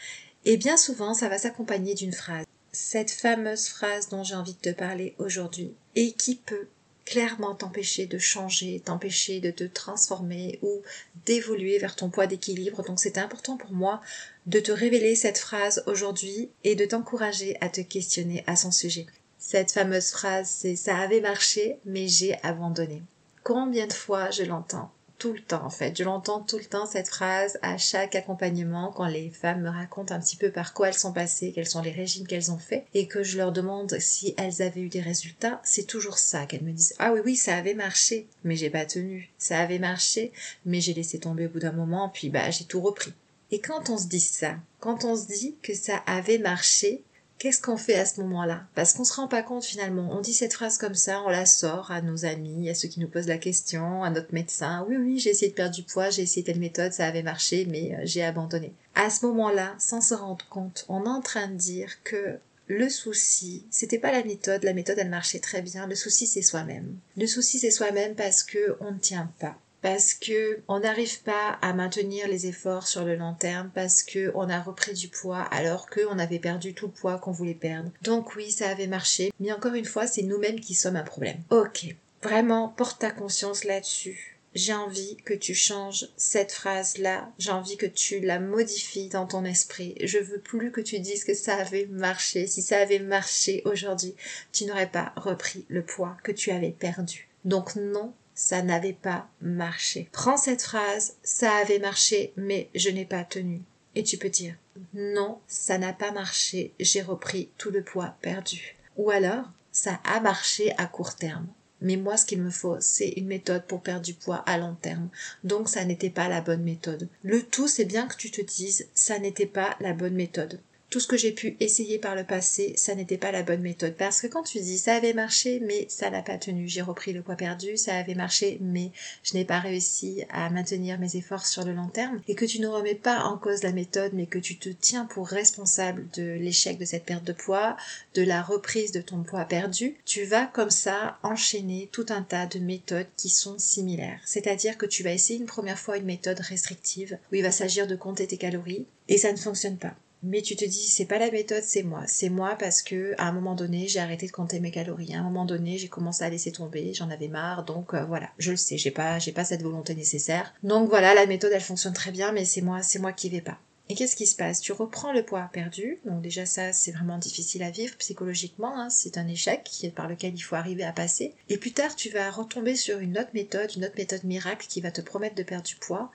et 0.46 0.56
bien 0.56 0.78
souvent 0.78 1.12
ça 1.12 1.28
va 1.28 1.36
s'accompagner 1.36 1.92
d'une 1.92 2.12
phrase 2.12 2.46
cette 2.74 3.12
fameuse 3.12 3.68
phrase 3.68 4.08
dont 4.08 4.24
j'ai 4.24 4.34
envie 4.34 4.54
de 4.54 4.70
te 4.72 4.76
parler 4.76 5.14
aujourd'hui 5.18 5.72
et 5.94 6.12
qui 6.12 6.34
peut 6.34 6.66
clairement 7.04 7.54
t'empêcher 7.54 8.06
de 8.06 8.18
changer, 8.18 8.80
t'empêcher 8.80 9.40
de 9.40 9.50
te 9.50 9.64
transformer 9.64 10.58
ou 10.62 10.82
d'évoluer 11.26 11.78
vers 11.78 11.96
ton 11.96 12.10
poids 12.10 12.26
d'équilibre. 12.26 12.82
Donc 12.82 12.98
c'est 12.98 13.18
important 13.18 13.56
pour 13.56 13.72
moi 13.72 14.00
de 14.46 14.58
te 14.58 14.72
révéler 14.72 15.14
cette 15.14 15.38
phrase 15.38 15.84
aujourd'hui 15.86 16.50
et 16.64 16.74
de 16.74 16.84
t'encourager 16.84 17.56
à 17.60 17.68
te 17.68 17.80
questionner 17.80 18.42
à 18.46 18.56
son 18.56 18.72
sujet. 18.72 19.06
Cette 19.38 19.72
fameuse 19.72 20.10
phrase, 20.10 20.48
c'est 20.48 20.76
ça 20.76 20.96
avait 20.96 21.20
marché, 21.20 21.78
mais 21.84 22.08
j'ai 22.08 22.38
abandonné. 22.42 23.02
Combien 23.42 23.86
de 23.86 23.92
fois 23.92 24.30
je 24.30 24.42
l'entends 24.42 24.90
tout 25.18 25.32
le 25.32 25.40
temps 25.40 25.64
en 25.64 25.70
fait. 25.70 25.96
Je 25.96 26.04
l'entends 26.04 26.40
tout 26.40 26.58
le 26.58 26.64
temps 26.64 26.86
cette 26.86 27.08
phrase 27.08 27.58
à 27.62 27.78
chaque 27.78 28.14
accompagnement 28.14 28.92
quand 28.92 29.06
les 29.06 29.30
femmes 29.30 29.62
me 29.62 29.70
racontent 29.70 30.14
un 30.14 30.20
petit 30.20 30.36
peu 30.36 30.50
par 30.50 30.74
quoi 30.74 30.88
elles 30.88 30.94
sont 30.94 31.12
passées, 31.12 31.52
quels 31.54 31.66
sont 31.66 31.82
les 31.82 31.90
régimes 31.90 32.26
qu'elles 32.26 32.50
ont 32.50 32.58
fait 32.58 32.86
et 32.94 33.06
que 33.06 33.22
je 33.22 33.36
leur 33.36 33.52
demande 33.52 33.98
si 33.98 34.34
elles 34.36 34.62
avaient 34.62 34.82
eu 34.82 34.88
des 34.88 35.00
résultats, 35.00 35.60
c'est 35.64 35.86
toujours 35.86 36.18
ça 36.18 36.46
qu'elles 36.46 36.64
me 36.64 36.72
disent. 36.72 36.94
Ah 36.98 37.12
oui 37.12 37.20
oui, 37.24 37.36
ça 37.36 37.56
avait 37.56 37.74
marché, 37.74 38.26
mais 38.42 38.56
j'ai 38.56 38.70
pas 38.70 38.86
tenu. 38.86 39.30
Ça 39.38 39.58
avait 39.58 39.78
marché, 39.78 40.32
mais 40.66 40.80
j'ai 40.80 40.94
laissé 40.94 41.18
tomber 41.18 41.46
au 41.46 41.50
bout 41.50 41.60
d'un 41.60 41.72
moment 41.72 42.08
puis 42.08 42.30
bah 42.30 42.50
j'ai 42.50 42.64
tout 42.64 42.80
repris. 42.80 43.12
Et 43.50 43.60
quand 43.60 43.90
on 43.90 43.98
se 43.98 44.08
dit 44.08 44.20
ça, 44.20 44.56
quand 44.80 45.04
on 45.04 45.16
se 45.16 45.26
dit 45.26 45.56
que 45.62 45.74
ça 45.74 45.98
avait 46.06 46.38
marché, 46.38 47.04
Qu'est-ce 47.38 47.60
qu'on 47.60 47.76
fait 47.76 47.96
à 47.96 48.06
ce 48.06 48.20
moment-là? 48.22 48.62
Parce 48.74 48.94
qu'on 48.94 49.04
se 49.04 49.12
rend 49.14 49.28
pas 49.28 49.42
compte 49.42 49.64
finalement. 49.64 50.08
On 50.12 50.20
dit 50.20 50.32
cette 50.32 50.54
phrase 50.54 50.78
comme 50.78 50.94
ça, 50.94 51.22
on 51.22 51.28
la 51.28 51.46
sort 51.46 51.90
à 51.90 52.00
nos 52.00 52.24
amis, 52.24 52.70
à 52.70 52.74
ceux 52.74 52.88
qui 52.88 53.00
nous 53.00 53.08
posent 53.08 53.26
la 53.26 53.38
question, 53.38 54.02
à 54.02 54.10
notre 54.10 54.32
médecin. 54.32 54.86
Oui, 54.88 54.96
oui, 54.96 55.18
j'ai 55.18 55.30
essayé 55.30 55.50
de 55.50 55.56
perdre 55.56 55.74
du 55.74 55.82
poids, 55.82 56.10
j'ai 56.10 56.22
essayé 56.22 56.44
telle 56.44 56.60
méthode, 56.60 56.92
ça 56.92 57.06
avait 57.06 57.22
marché, 57.22 57.66
mais 57.68 57.94
euh, 57.94 58.00
j'ai 58.04 58.24
abandonné. 58.24 58.72
À 58.94 59.10
ce 59.10 59.26
moment-là, 59.26 59.74
sans 59.78 60.00
se 60.00 60.14
rendre 60.14 60.46
compte, 60.48 60.86
on 60.88 61.04
est 61.04 61.08
en 61.08 61.20
train 61.20 61.48
de 61.48 61.56
dire 61.56 62.02
que 62.02 62.38
le 62.66 62.88
souci, 62.88 63.66
c'était 63.70 63.98
pas 63.98 64.12
la 64.12 64.24
méthode, 64.24 64.64
la 64.64 64.72
méthode 64.72 64.98
elle 64.98 65.10
marchait 65.10 65.40
très 65.40 65.60
bien, 65.60 65.86
le 65.86 65.94
souci 65.94 66.26
c'est 66.26 66.40
soi-même. 66.40 66.96
Le 67.16 67.26
souci 67.26 67.58
c'est 67.58 67.70
soi-même 67.70 68.14
parce 68.14 68.42
que 68.42 68.76
on 68.80 68.92
ne 68.92 68.98
tient 68.98 69.30
pas 69.38 69.58
parce 69.84 70.14
que 70.14 70.62
on 70.66 70.80
n'arrive 70.80 71.20
pas 71.24 71.58
à 71.60 71.74
maintenir 71.74 72.26
les 72.26 72.46
efforts 72.46 72.86
sur 72.86 73.04
le 73.04 73.16
long 73.16 73.34
terme 73.34 73.70
parce 73.74 74.02
que 74.02 74.32
on 74.34 74.48
a 74.48 74.58
repris 74.58 74.94
du 74.94 75.08
poids 75.08 75.42
alors 75.50 75.90
qu'on 75.90 76.18
avait 76.18 76.38
perdu 76.38 76.72
tout 76.72 76.86
le 76.86 76.92
poids 76.92 77.18
qu'on 77.18 77.32
voulait 77.32 77.52
perdre. 77.52 77.90
Donc 78.00 78.34
oui, 78.34 78.50
ça 78.50 78.70
avait 78.70 78.86
marché, 78.86 79.30
mais 79.40 79.52
encore 79.52 79.74
une 79.74 79.84
fois, 79.84 80.06
c'est 80.06 80.22
nous-mêmes 80.22 80.58
qui 80.58 80.72
sommes 80.72 80.96
un 80.96 81.02
problème. 81.02 81.36
Ok, 81.50 81.94
vraiment, 82.22 82.68
porte 82.68 83.00
ta 83.00 83.10
conscience 83.10 83.64
là-dessus. 83.64 84.38
J'ai 84.54 84.72
envie 84.72 85.18
que 85.26 85.34
tu 85.34 85.52
changes 85.52 86.08
cette 86.16 86.52
phrase-là. 86.52 87.28
J'ai 87.38 87.50
envie 87.50 87.76
que 87.76 87.84
tu 87.84 88.20
la 88.20 88.40
modifies 88.40 89.10
dans 89.10 89.26
ton 89.26 89.44
esprit. 89.44 89.96
Je 90.02 90.18
veux 90.18 90.40
plus 90.40 90.72
que 90.72 90.80
tu 90.80 90.98
dises 90.98 91.24
que 91.24 91.34
ça 91.34 91.56
avait 91.56 91.88
marché. 91.90 92.46
Si 92.46 92.62
ça 92.62 92.78
avait 92.78 93.00
marché 93.00 93.60
aujourd'hui, 93.66 94.14
tu 94.50 94.64
n'aurais 94.64 94.90
pas 94.90 95.12
repris 95.16 95.66
le 95.68 95.82
poids 95.82 96.16
que 96.22 96.32
tu 96.32 96.52
avais 96.52 96.70
perdu. 96.70 97.28
Donc 97.44 97.76
non, 97.76 98.14
ça 98.44 98.60
n'avait 98.60 98.92
pas 98.92 99.26
marché. 99.40 100.10
Prends 100.12 100.36
cette 100.36 100.60
phrase, 100.60 101.14
ça 101.22 101.50
avait 101.50 101.78
marché, 101.78 102.34
mais 102.36 102.68
je 102.74 102.90
n'ai 102.90 103.06
pas 103.06 103.24
tenu. 103.24 103.62
Et 103.94 104.02
tu 104.02 104.18
peux 104.18 104.28
dire, 104.28 104.54
non, 104.92 105.38
ça 105.46 105.78
n'a 105.78 105.94
pas 105.94 106.10
marché, 106.10 106.74
j'ai 106.78 107.00
repris 107.00 107.48
tout 107.56 107.70
le 107.70 107.82
poids 107.82 108.18
perdu. 108.20 108.76
Ou 108.98 109.08
alors, 109.08 109.46
ça 109.72 109.98
a 110.04 110.20
marché 110.20 110.74
à 110.76 110.84
court 110.84 111.16
terme. 111.16 111.46
Mais 111.80 111.96
moi, 111.96 112.18
ce 112.18 112.26
qu'il 112.26 112.42
me 112.42 112.50
faut, 112.50 112.76
c'est 112.80 113.14
une 113.16 113.28
méthode 113.28 113.64
pour 113.66 113.80
perdre 113.80 114.04
du 114.04 114.12
poids 114.12 114.42
à 114.44 114.58
long 114.58 114.74
terme. 114.74 115.08
Donc, 115.42 115.70
ça 115.70 115.86
n'était 115.86 116.10
pas 116.10 116.28
la 116.28 116.42
bonne 116.42 116.64
méthode. 116.64 117.08
Le 117.22 117.42
tout, 117.42 117.66
c'est 117.66 117.86
bien 117.86 118.06
que 118.06 118.16
tu 118.16 118.30
te 118.30 118.42
dises, 118.42 118.88
ça 118.92 119.18
n'était 119.18 119.46
pas 119.46 119.74
la 119.80 119.94
bonne 119.94 120.14
méthode 120.14 120.60
tout 120.94 121.00
ce 121.00 121.08
que 121.08 121.16
j'ai 121.16 121.32
pu 121.32 121.56
essayer 121.58 121.98
par 121.98 122.14
le 122.14 122.22
passé, 122.22 122.72
ça 122.76 122.94
n'était 122.94 123.18
pas 123.18 123.32
la 123.32 123.42
bonne 123.42 123.62
méthode. 123.62 123.96
Parce 123.96 124.20
que 124.20 124.28
quand 124.28 124.44
tu 124.44 124.60
dis 124.60 124.78
ça 124.78 124.94
avait 124.94 125.12
marché, 125.12 125.58
mais 125.58 125.86
ça 125.88 126.08
n'a 126.08 126.22
pas 126.22 126.38
tenu, 126.38 126.68
j'ai 126.68 126.82
repris 126.82 127.12
le 127.12 127.20
poids 127.20 127.34
perdu, 127.34 127.76
ça 127.76 127.96
avait 127.96 128.14
marché, 128.14 128.58
mais 128.60 128.92
je 129.24 129.34
n'ai 129.34 129.44
pas 129.44 129.58
réussi 129.58 130.22
à 130.30 130.48
maintenir 130.50 131.00
mes 131.00 131.16
efforts 131.16 131.46
sur 131.46 131.64
le 131.64 131.72
long 131.72 131.88
terme, 131.88 132.20
et 132.28 132.36
que 132.36 132.44
tu 132.44 132.60
ne 132.60 132.68
remets 132.68 132.94
pas 132.94 133.24
en 133.24 133.36
cause 133.38 133.64
la 133.64 133.72
méthode, 133.72 134.12
mais 134.12 134.26
que 134.26 134.38
tu 134.38 134.56
te 134.56 134.68
tiens 134.68 135.04
pour 135.06 135.26
responsable 135.26 136.06
de 136.14 136.22
l'échec 136.22 136.78
de 136.78 136.84
cette 136.84 137.06
perte 137.06 137.24
de 137.24 137.32
poids, 137.32 137.76
de 138.14 138.22
la 138.22 138.40
reprise 138.40 138.92
de 138.92 139.00
ton 139.00 139.24
poids 139.24 139.46
perdu, 139.46 139.96
tu 140.04 140.22
vas 140.22 140.46
comme 140.46 140.70
ça 140.70 141.18
enchaîner 141.24 141.88
tout 141.90 142.06
un 142.10 142.22
tas 142.22 142.46
de 142.46 142.60
méthodes 142.60 143.08
qui 143.16 143.30
sont 143.30 143.58
similaires. 143.58 144.20
C'est-à-dire 144.24 144.78
que 144.78 144.86
tu 144.86 145.02
vas 145.02 145.10
essayer 145.10 145.40
une 145.40 145.46
première 145.46 145.80
fois 145.80 145.96
une 145.96 146.04
méthode 146.04 146.38
restrictive, 146.38 147.18
où 147.32 147.34
il 147.34 147.42
va 147.42 147.50
s'agir 147.50 147.88
de 147.88 147.96
compter 147.96 148.28
tes 148.28 148.38
calories, 148.38 148.86
et 149.08 149.18
ça 149.18 149.32
ne 149.32 149.36
fonctionne 149.36 149.76
pas 149.76 149.96
mais 150.24 150.42
tu 150.42 150.56
te 150.56 150.64
dis 150.64 150.88
c'est 150.88 151.04
pas 151.04 151.18
la 151.18 151.30
méthode 151.30 151.62
c'est 151.62 151.82
moi. 151.82 152.02
C'est 152.06 152.28
moi 152.28 152.56
parce 152.58 152.82
que 152.82 153.14
à 153.18 153.28
un 153.28 153.32
moment 153.32 153.54
donné 153.54 153.88
j'ai 153.88 154.00
arrêté 154.00 154.26
de 154.26 154.32
compter 154.32 154.60
mes 154.60 154.70
calories. 154.70 155.14
À 155.14 155.20
un 155.20 155.22
moment 155.22 155.44
donné 155.44 155.78
j'ai 155.78 155.88
commencé 155.88 156.24
à 156.24 156.30
laisser 156.30 156.52
tomber. 156.52 156.92
J'en 156.94 157.10
avais 157.10 157.28
marre. 157.28 157.64
Donc 157.64 157.94
euh, 157.94 158.04
voilà. 158.04 158.30
Je 158.38 158.50
le 158.50 158.56
sais. 158.56 158.78
J'ai 158.78 158.90
pas 158.90 159.18
j'ai 159.18 159.32
pas 159.32 159.44
cette 159.44 159.62
volonté 159.62 159.94
nécessaire. 159.94 160.52
Donc 160.62 160.88
voilà. 160.88 161.14
La 161.14 161.26
méthode 161.26 161.52
elle 161.54 161.60
fonctionne 161.60 161.92
très 161.92 162.10
bien 162.10 162.32
mais 162.32 162.44
c'est 162.44 162.62
moi 162.62 162.82
c'est 162.82 162.98
moi 162.98 163.12
qui 163.12 163.28
vais 163.28 163.40
pas 163.40 163.58
et 163.88 163.94
qu'est-ce 163.94 164.16
qui 164.16 164.26
se 164.26 164.36
passe? 164.36 164.60
Tu 164.60 164.72
reprends 164.72 165.12
le 165.12 165.24
poids 165.24 165.50
perdu, 165.52 165.98
donc 166.04 166.22
déjà 166.22 166.46
ça 166.46 166.72
c'est 166.72 166.92
vraiment 166.92 167.18
difficile 167.18 167.62
à 167.62 167.70
vivre 167.70 167.96
psychologiquement, 167.98 168.78
hein. 168.78 168.88
c'est 168.90 169.18
un 169.18 169.28
échec 169.28 169.70
par 169.94 170.08
lequel 170.08 170.34
il 170.34 170.40
faut 170.40 170.56
arriver 170.56 170.84
à 170.84 170.92
passer. 170.92 171.34
Et 171.48 171.58
plus 171.58 171.72
tard 171.72 171.94
tu 171.94 172.08
vas 172.08 172.30
retomber 172.30 172.76
sur 172.76 172.98
une 172.98 173.18
autre 173.18 173.30
méthode, 173.34 173.70
une 173.76 173.84
autre 173.84 173.96
méthode 173.98 174.24
miracle 174.24 174.66
qui 174.68 174.80
va 174.80 174.90
te 174.90 175.00
promettre 175.00 175.34
de 175.34 175.42
perdre 175.42 175.66
du 175.66 175.76
poids, 175.76 176.10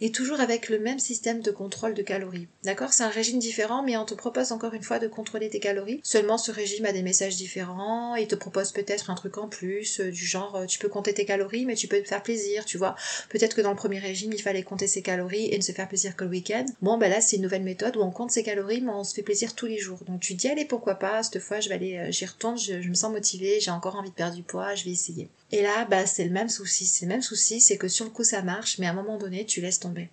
et 0.00 0.12
toujours 0.12 0.40
avec 0.40 0.68
le 0.68 0.78
même 0.78 0.98
système 0.98 1.40
de 1.40 1.50
contrôle 1.50 1.94
de 1.94 2.02
calories. 2.02 2.48
D'accord? 2.64 2.92
C'est 2.92 3.04
un 3.04 3.08
régime 3.08 3.38
différent, 3.38 3.82
mais 3.82 3.96
on 3.96 4.04
te 4.04 4.14
propose 4.14 4.52
encore 4.52 4.74
une 4.74 4.82
fois 4.82 4.98
de 4.98 5.06
contrôler 5.06 5.48
tes 5.48 5.60
calories. 5.60 6.00
Seulement 6.02 6.36
ce 6.36 6.50
régime 6.50 6.84
a 6.84 6.92
des 6.92 7.02
messages 7.02 7.36
différents, 7.36 8.16
il 8.16 8.26
te 8.26 8.34
propose 8.34 8.72
peut-être 8.72 9.10
un 9.10 9.14
truc 9.14 9.38
en 9.38 9.48
plus, 9.48 10.00
euh, 10.00 10.10
du 10.10 10.26
genre 10.26 10.56
euh, 10.56 10.66
tu 10.66 10.78
peux 10.78 10.88
compter 10.88 11.14
tes 11.14 11.24
calories, 11.24 11.64
mais 11.64 11.74
tu 11.74 11.88
peux 11.88 12.02
te 12.02 12.08
faire 12.08 12.22
plaisir, 12.22 12.64
tu 12.64 12.76
vois. 12.76 12.96
Peut-être 13.30 13.56
que 13.56 13.62
dans 13.62 13.70
le 13.70 13.76
premier 13.76 13.98
régime 13.98 14.32
il 14.32 14.42
fallait 14.42 14.62
compter 14.62 14.86
ses 14.86 15.00
calories 15.00 15.48
et 15.52 15.56
ne 15.56 15.62
se 15.62 15.72
faire 15.72 15.88
plaisir 15.88 16.16
que 16.16 16.24
le 16.24 16.30
week-end. 16.30 16.66
Bon 16.82 16.98
ben 16.98 17.13
c'est 17.20 17.36
une 17.36 17.42
nouvelle 17.42 17.62
méthode 17.62 17.96
où 17.96 18.00
on 18.00 18.10
compte 18.10 18.30
ses 18.30 18.42
calories, 18.42 18.80
mais 18.80 18.92
on 18.92 19.04
se 19.04 19.14
fait 19.14 19.22
plaisir 19.22 19.54
tous 19.54 19.66
les 19.66 19.78
jours. 19.78 20.00
Donc 20.06 20.20
tu 20.20 20.34
dis 20.34 20.48
allez 20.48 20.64
pourquoi 20.64 20.96
pas, 20.96 21.22
cette 21.22 21.40
fois 21.40 21.60
je 21.60 21.68
vais 21.68 21.74
aller, 21.74 21.96
euh, 21.96 22.10
j'y 22.10 22.26
retourne, 22.26 22.58
je, 22.58 22.80
je 22.80 22.88
me 22.88 22.94
sens 22.94 23.12
motivée, 23.12 23.60
j'ai 23.60 23.70
encore 23.70 23.96
envie 23.96 24.10
de 24.10 24.14
perdre 24.14 24.36
du 24.36 24.42
poids, 24.42 24.74
je 24.74 24.84
vais 24.84 24.90
essayer. 24.90 25.28
Et 25.52 25.62
là, 25.62 25.84
bah, 25.84 26.06
c'est 26.06 26.24
le 26.24 26.30
même 26.30 26.48
souci. 26.48 26.84
C'est 26.86 27.06
le 27.06 27.10
même 27.10 27.22
souci, 27.22 27.60
c'est 27.60 27.76
que 27.76 27.88
sur 27.88 28.04
le 28.04 28.10
coup 28.10 28.24
ça 28.24 28.42
marche, 28.42 28.78
mais 28.78 28.86
à 28.86 28.90
un 28.90 28.94
moment 28.94 29.18
donné, 29.18 29.44
tu 29.46 29.60
laisses 29.60 29.80
tomber. 29.80 30.08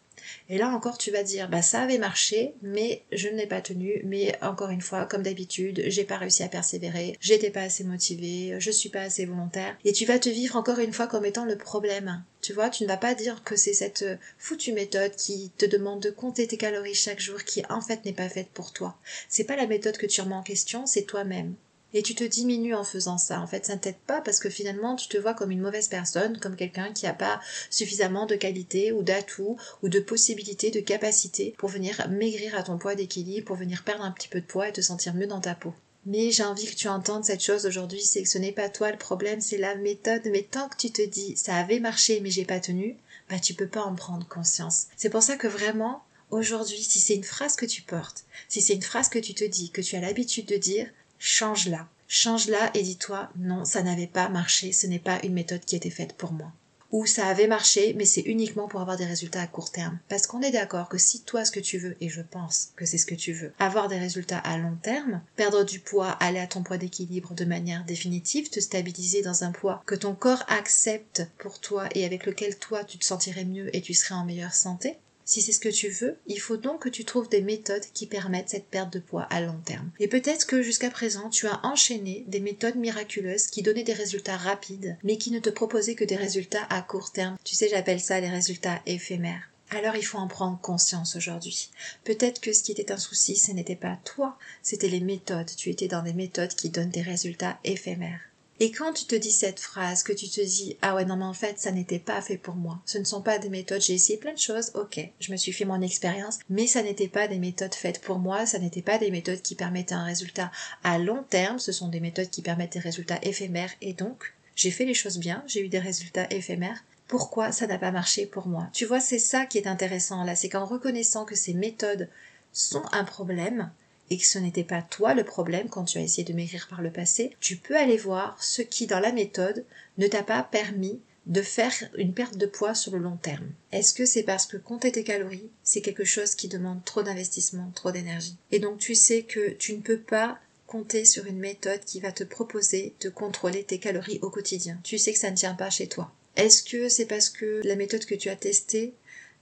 Et 0.49 0.57
là 0.57 0.69
encore, 0.69 0.97
tu 0.97 1.11
vas 1.11 1.23
dire, 1.23 1.49
bah 1.49 1.61
ça 1.61 1.81
avait 1.81 1.97
marché, 1.97 2.53
mais 2.61 3.03
je 3.11 3.27
ne 3.27 3.37
l'ai 3.37 3.47
pas 3.47 3.61
tenu. 3.61 4.01
Mais 4.05 4.35
encore 4.41 4.69
une 4.69 4.81
fois, 4.81 5.05
comme 5.05 5.23
d'habitude, 5.23 5.83
j'ai 5.87 6.03
pas 6.03 6.17
réussi 6.17 6.43
à 6.43 6.47
persévérer, 6.47 7.17
j'étais 7.19 7.49
pas 7.49 7.61
assez 7.61 7.83
motivée, 7.83 8.55
je 8.59 8.71
suis 8.71 8.89
pas 8.89 9.01
assez 9.01 9.25
volontaire. 9.25 9.77
Et 9.85 9.93
tu 9.93 10.05
vas 10.05 10.19
te 10.19 10.29
vivre 10.29 10.55
encore 10.55 10.79
une 10.79 10.93
fois 10.93 11.07
comme 11.07 11.25
étant 11.25 11.45
le 11.45 11.57
problème. 11.57 12.23
Tu 12.41 12.53
vois, 12.53 12.69
tu 12.69 12.83
ne 12.83 12.87
vas 12.87 12.97
pas 12.97 13.13
dire 13.13 13.43
que 13.43 13.55
c'est 13.55 13.73
cette 13.73 14.05
foutue 14.37 14.73
méthode 14.73 15.15
qui 15.15 15.51
te 15.57 15.65
demande 15.65 16.01
de 16.01 16.09
compter 16.09 16.47
tes 16.47 16.57
calories 16.57 16.95
chaque 16.95 17.19
jour 17.19 17.43
qui 17.43 17.63
en 17.69 17.81
fait 17.81 18.03
n'est 18.05 18.13
pas 18.13 18.29
faite 18.29 18.49
pour 18.53 18.73
toi. 18.73 18.97
C'est 19.29 19.43
pas 19.43 19.55
la 19.55 19.67
méthode 19.67 19.97
que 19.97 20.07
tu 20.07 20.21
remets 20.21 20.35
en 20.35 20.43
question, 20.43 20.85
c'est 20.85 21.03
toi-même 21.03 21.55
et 21.93 22.03
tu 22.03 22.15
te 22.15 22.23
diminues 22.23 22.75
en 22.75 22.83
faisant 22.83 23.17
ça. 23.17 23.41
En 23.41 23.47
fait, 23.47 23.65
ça 23.65 23.75
ne 23.75 23.79
t'aide 23.79 23.99
pas 24.07 24.21
parce 24.21 24.39
que 24.39 24.49
finalement, 24.49 24.95
tu 24.95 25.07
te 25.07 25.17
vois 25.17 25.33
comme 25.33 25.51
une 25.51 25.61
mauvaise 25.61 25.87
personne, 25.87 26.39
comme 26.39 26.55
quelqu'un 26.55 26.91
qui 26.93 27.05
n'a 27.05 27.13
pas 27.13 27.41
suffisamment 27.69 28.25
de 28.25 28.35
qualité 28.35 28.91
ou 28.91 29.03
d'atouts 29.03 29.57
ou 29.83 29.89
de 29.89 29.99
possibilités, 29.99 30.71
de 30.71 30.79
capacités 30.79 31.53
pour 31.57 31.69
venir 31.69 32.07
maigrir 32.09 32.55
à 32.55 32.63
ton 32.63 32.77
poids 32.77 32.95
d'équilibre, 32.95 33.47
pour 33.47 33.55
venir 33.55 33.83
perdre 33.83 34.03
un 34.03 34.11
petit 34.11 34.27
peu 34.27 34.41
de 34.41 34.45
poids 34.45 34.69
et 34.69 34.73
te 34.73 34.81
sentir 34.81 35.13
mieux 35.13 35.27
dans 35.27 35.41
ta 35.41 35.55
peau. 35.55 35.73
Mais 36.05 36.31
j'ai 36.31 36.43
envie 36.43 36.65
que 36.65 36.75
tu 36.75 36.87
entendes 36.87 37.25
cette 37.25 37.43
chose 37.43 37.67
aujourd'hui, 37.67 38.01
c'est 38.01 38.23
que 38.23 38.29
ce 38.29 38.39
n'est 38.39 38.51
pas 38.51 38.69
toi 38.69 38.91
le 38.91 38.97
problème, 38.97 39.39
c'est 39.39 39.57
la 39.57 39.75
méthode. 39.75 40.23
Mais 40.31 40.47
tant 40.49 40.67
que 40.67 40.77
tu 40.77 40.91
te 40.91 41.01
dis 41.01 41.35
ça 41.37 41.55
avait 41.55 41.79
marché 41.79 42.21
mais 42.21 42.31
j'ai 42.31 42.45
pas 42.45 42.59
tenu, 42.59 42.97
bah 43.29 43.39
tu 43.39 43.53
peux 43.53 43.67
pas 43.67 43.83
en 43.83 43.95
prendre 43.95 44.27
conscience. 44.27 44.87
C'est 44.97 45.11
pour 45.11 45.21
ça 45.21 45.37
que 45.37 45.47
vraiment, 45.47 46.03
aujourd'hui, 46.31 46.81
si 46.81 46.99
c'est 46.99 47.15
une 47.15 47.23
phrase 47.23 47.55
que 47.55 47.67
tu 47.67 47.83
portes, 47.83 48.23
si 48.49 48.61
c'est 48.61 48.73
une 48.73 48.81
phrase 48.81 49.09
que 49.09 49.19
tu 49.19 49.35
te 49.35 49.43
dis, 49.43 49.69
que 49.69 49.81
tu 49.81 49.95
as 49.95 50.01
l'habitude 50.01 50.47
de 50.47 50.57
dire, 50.57 50.87
change-la. 51.21 51.87
Change-la 52.07 52.71
et 52.73 52.81
dis-toi, 52.81 53.29
non, 53.37 53.63
ça 53.63 53.83
n'avait 53.83 54.07
pas 54.07 54.27
marché, 54.27 54.73
ce 54.73 54.87
n'est 54.87 54.99
pas 54.99 55.19
une 55.23 55.33
méthode 55.33 55.63
qui 55.63 55.75
était 55.75 55.91
faite 55.91 56.13
pour 56.13 56.33
moi 56.33 56.51
ou 56.91 57.05
ça 57.05 57.27
avait 57.27 57.47
marché, 57.47 57.93
mais 57.97 58.05
c'est 58.05 58.21
uniquement 58.21 58.67
pour 58.67 58.81
avoir 58.81 58.97
des 58.97 59.05
résultats 59.05 59.41
à 59.41 59.47
court 59.47 59.71
terme. 59.71 59.97
Parce 60.09 60.27
qu'on 60.27 60.41
est 60.41 60.51
d'accord 60.51 60.89
que 60.89 60.97
si 60.97 61.21
toi 61.21 61.45
ce 61.45 61.51
que 61.51 61.59
tu 61.59 61.77
veux, 61.77 61.95
et 62.01 62.09
je 62.09 62.21
pense 62.21 62.71
que 62.75 62.85
c'est 62.85 62.97
ce 62.97 63.05
que 63.05 63.15
tu 63.15 63.33
veux, 63.33 63.53
avoir 63.59 63.87
des 63.87 63.97
résultats 63.97 64.39
à 64.39 64.57
long 64.57 64.75
terme, 64.81 65.21
perdre 65.35 65.63
du 65.63 65.79
poids, 65.79 66.09
aller 66.09 66.39
à 66.39 66.47
ton 66.47 66.63
poids 66.63 66.77
d'équilibre 66.77 67.33
de 67.33 67.45
manière 67.45 67.85
définitive, 67.85 68.49
te 68.49 68.59
stabiliser 68.59 69.21
dans 69.21 69.43
un 69.43 69.51
poids 69.51 69.81
que 69.85 69.95
ton 69.95 70.13
corps 70.13 70.43
accepte 70.49 71.27
pour 71.37 71.59
toi 71.59 71.87
et 71.95 72.05
avec 72.05 72.25
lequel 72.25 72.57
toi 72.57 72.83
tu 72.83 72.97
te 72.97 73.05
sentirais 73.05 73.45
mieux 73.45 73.73
et 73.75 73.81
tu 73.81 73.93
serais 73.93 74.15
en 74.15 74.25
meilleure 74.25 74.53
santé, 74.53 74.97
si 75.25 75.41
c'est 75.41 75.51
ce 75.51 75.59
que 75.59 75.69
tu 75.69 75.89
veux, 75.89 76.17
il 76.27 76.39
faut 76.39 76.57
donc 76.57 76.83
que 76.83 76.89
tu 76.89 77.05
trouves 77.05 77.29
des 77.29 77.41
méthodes 77.41 77.85
qui 77.93 78.07
permettent 78.07 78.49
cette 78.49 78.67
perte 78.67 78.93
de 78.93 78.99
poids 78.99 79.23
à 79.23 79.41
long 79.41 79.59
terme. 79.65 79.89
Et 79.99 80.07
peut-être 80.07 80.45
que 80.45 80.61
jusqu'à 80.61 80.89
présent, 80.89 81.29
tu 81.29 81.47
as 81.47 81.59
enchaîné 81.65 82.23
des 82.27 82.39
méthodes 82.39 82.75
miraculeuses 82.75 83.47
qui 83.47 83.61
donnaient 83.61 83.83
des 83.83 83.93
résultats 83.93 84.37
rapides, 84.37 84.97
mais 85.03 85.17
qui 85.17 85.31
ne 85.31 85.39
te 85.39 85.49
proposaient 85.49 85.95
que 85.95 86.03
des 86.03 86.15
résultats 86.15 86.65
à 86.69 86.81
court 86.81 87.11
terme. 87.11 87.37
Tu 87.43 87.55
sais, 87.55 87.69
j'appelle 87.69 87.99
ça 87.99 88.19
les 88.19 88.29
résultats 88.29 88.81
éphémères. 88.85 89.51
Alors 89.69 89.95
il 89.95 90.03
faut 90.03 90.17
en 90.17 90.27
prendre 90.27 90.59
conscience 90.59 91.15
aujourd'hui. 91.15 91.69
Peut-être 92.03 92.41
que 92.41 92.51
ce 92.51 92.61
qui 92.61 92.73
était 92.73 92.91
un 92.91 92.97
souci, 92.97 93.37
ce 93.37 93.53
n'était 93.53 93.77
pas 93.77 93.97
toi, 94.03 94.37
c'était 94.61 94.89
les 94.89 94.99
méthodes. 94.99 95.49
Tu 95.55 95.69
étais 95.69 95.87
dans 95.87 96.03
des 96.03 96.13
méthodes 96.13 96.53
qui 96.53 96.69
donnent 96.69 96.89
des 96.89 97.01
résultats 97.01 97.57
éphémères. 97.63 98.19
Et 98.63 98.69
quand 98.69 98.93
tu 98.93 99.05
te 99.05 99.15
dis 99.15 99.31
cette 99.31 99.59
phrase, 99.59 100.03
que 100.03 100.13
tu 100.13 100.29
te 100.29 100.39
dis 100.39 100.77
ah 100.83 100.93
ouais 100.93 101.03
non 101.03 101.15
mais 101.15 101.25
en 101.25 101.33
fait 101.33 101.57
ça 101.57 101.71
n'était 101.71 101.97
pas 101.97 102.21
fait 102.21 102.37
pour 102.37 102.53
moi, 102.53 102.79
ce 102.85 102.99
ne 102.99 103.03
sont 103.03 103.23
pas 103.23 103.39
des 103.39 103.49
méthodes, 103.49 103.81
j'ai 103.81 103.95
essayé 103.95 104.19
plein 104.19 104.33
de 104.33 104.37
choses, 104.37 104.71
ok, 104.75 104.99
je 105.19 105.31
me 105.31 105.37
suis 105.37 105.51
fait 105.51 105.65
mon 105.65 105.81
expérience, 105.81 106.37
mais 106.47 106.67
ça 106.67 106.83
n'était 106.83 107.07
pas 107.07 107.27
des 107.27 107.39
méthodes 107.39 107.73
faites 107.73 108.01
pour 108.01 108.19
moi, 108.19 108.45
ça 108.45 108.59
n'était 108.59 108.83
pas 108.83 108.99
des 108.99 109.09
méthodes 109.09 109.41
qui 109.41 109.55
permettaient 109.55 109.95
un 109.95 110.03
résultat 110.03 110.51
à 110.83 110.99
long 110.99 111.23
terme, 111.27 111.57
ce 111.57 111.71
sont 111.71 111.87
des 111.87 111.99
méthodes 111.99 112.29
qui 112.29 112.43
permettent 112.43 112.73
des 112.73 112.79
résultats 112.79 113.17
éphémères. 113.23 113.71
Et 113.81 113.93
donc 113.93 114.35
j'ai 114.55 114.69
fait 114.69 114.85
les 114.85 114.93
choses 114.93 115.17
bien, 115.17 115.43
j'ai 115.47 115.65
eu 115.65 115.67
des 115.67 115.79
résultats 115.79 116.31
éphémères, 116.31 116.83
pourquoi 117.07 117.51
ça 117.51 117.65
n'a 117.65 117.79
pas 117.79 117.89
marché 117.89 118.27
pour 118.27 118.47
moi? 118.47 118.69
Tu 118.73 118.85
vois, 118.85 118.99
c'est 118.99 119.17
ça 119.17 119.47
qui 119.47 119.57
est 119.57 119.65
intéressant 119.65 120.23
là, 120.23 120.35
c'est 120.35 120.49
qu'en 120.49 120.65
reconnaissant 120.65 121.25
que 121.25 121.35
ces 121.35 121.55
méthodes 121.55 122.09
sont 122.53 122.83
un 122.91 123.05
problème, 123.05 123.71
et 124.11 124.17
que 124.17 124.25
ce 124.25 124.37
n'était 124.37 124.65
pas 124.65 124.81
toi 124.81 125.13
le 125.13 125.23
problème 125.23 125.69
quand 125.69 125.85
tu 125.85 125.97
as 125.97 126.01
essayé 126.01 126.25
de 126.25 126.33
maigrir 126.33 126.67
par 126.69 126.81
le 126.81 126.91
passé, 126.91 127.35
tu 127.39 127.55
peux 127.55 127.77
aller 127.77 127.97
voir 127.97 128.37
ce 128.43 128.61
qui 128.61 128.85
dans 128.85 128.99
la 128.99 129.13
méthode 129.13 129.65
ne 129.97 130.05
t'a 130.07 130.21
pas 130.21 130.43
permis 130.43 130.99
de 131.27 131.41
faire 131.41 131.73
une 131.97 132.13
perte 132.13 132.35
de 132.35 132.45
poids 132.45 132.75
sur 132.75 132.91
le 132.91 132.99
long 132.99 133.15
terme. 133.15 133.47
Est-ce 133.71 133.93
que 133.93 134.05
c'est 134.05 134.23
parce 134.23 134.45
que 134.45 134.57
compter 134.57 134.91
tes 134.91 135.05
calories, 135.05 135.49
c'est 135.63 135.81
quelque 135.81 136.03
chose 136.03 136.35
qui 136.35 136.49
demande 136.49 136.83
trop 136.83 137.03
d'investissement, 137.03 137.71
trop 137.73 137.91
d'énergie? 137.91 138.35
Et 138.51 138.59
donc 138.59 138.79
tu 138.79 138.95
sais 138.95 139.23
que 139.23 139.51
tu 139.51 139.73
ne 139.73 139.81
peux 139.81 139.99
pas 139.99 140.39
compter 140.67 141.05
sur 141.05 141.25
une 141.25 141.39
méthode 141.39 141.85
qui 141.85 142.01
va 142.01 142.11
te 142.11 142.25
proposer 142.25 142.93
de 142.99 143.09
contrôler 143.09 143.63
tes 143.63 143.77
calories 143.77 144.19
au 144.21 144.29
quotidien. 144.29 144.77
Tu 144.83 144.97
sais 144.97 145.13
que 145.13 145.19
ça 145.19 145.31
ne 145.31 145.37
tient 145.37 145.53
pas 145.53 145.69
chez 145.69 145.87
toi. 145.87 146.11
Est-ce 146.35 146.63
que 146.63 146.89
c'est 146.89 147.05
parce 147.05 147.29
que 147.29 147.61
la 147.63 147.75
méthode 147.75 148.05
que 148.05 148.15
tu 148.15 148.29
as 148.29 148.35
testée 148.35 148.93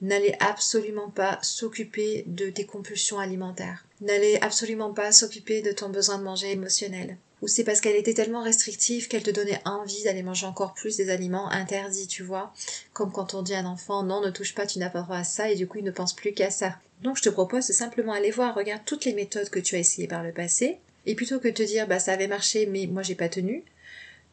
n'allait 0.02 0.38
absolument 0.40 1.10
pas 1.10 1.40
s'occuper 1.42 2.24
de 2.28 2.50
tes 2.50 2.66
compulsions 2.66 3.20
alimentaires, 3.20 3.86
n'allait 4.02 4.42
absolument 4.42 4.94
pas 4.94 5.12
s'occuper 5.12 5.62
de 5.62 5.72
ton 5.72 5.90
besoin 5.90 6.18
de 6.18 6.24
manger 6.24 6.52
émotionnel. 6.52 7.18
Ou 7.42 7.48
c'est 7.48 7.64
parce 7.64 7.80
qu'elle 7.80 7.96
était 7.96 8.14
tellement 8.14 8.44
restrictive 8.44 9.08
qu'elle 9.08 9.24
te 9.24 9.32
donnait 9.32 9.62
envie 9.64 10.04
d'aller 10.04 10.24
manger 10.24 10.46
encore 10.46 10.74
plus 10.74 10.98
des 10.98 11.10
aliments 11.10 11.50
interdits, 11.50 12.08
tu 12.08 12.22
vois. 12.22 12.54
Comme 12.92 13.14
quand 13.14 13.34
on 13.34 13.42
dit 13.42 13.54
à 13.54 13.60
un 13.60 13.66
enfant, 13.66 14.04
non, 14.04 14.20
ne 14.20 14.30
touche 14.30 14.54
pas, 14.54 14.66
tu 14.66 14.78
n'as 14.80 14.90
pas 14.90 15.02
droit 15.02 15.18
à 15.18 15.24
ça, 15.24 15.50
et 15.50 15.56
du 15.56 15.66
coup 15.66 15.78
il 15.78 15.86
ne 15.86 15.92
pense 15.92 16.14
plus 16.14 16.34
qu'à 16.34 16.52
ça. 16.52 16.76
Donc 17.02 17.18
je 17.18 17.24
te 17.24 17.30
propose 17.30 17.68
de 17.68 17.74
simplement 17.74 18.12
aller 18.12 18.32
voir, 18.32 18.56
regarde 18.56 18.82
toutes 18.86 19.06
les 19.06 19.14
méthodes 19.14 19.50
que 19.50 19.60
tu 19.60 19.76
as 19.76 19.80
essayées 19.80 20.08
par 20.08 20.24
le 20.24 20.34
passé, 20.34 20.80
et 21.06 21.16
plutôt 21.16 21.40
que 21.40 21.48
de 21.48 21.54
te 21.54 21.64
dire, 21.64 21.88
bah 21.88 22.00
ça 22.00 22.12
avait 22.12 22.28
marché, 22.28 22.66
mais 22.66 22.88
moi 22.88 23.04
j'ai 23.04 23.16
pas 23.16 23.30
tenu, 23.30 23.64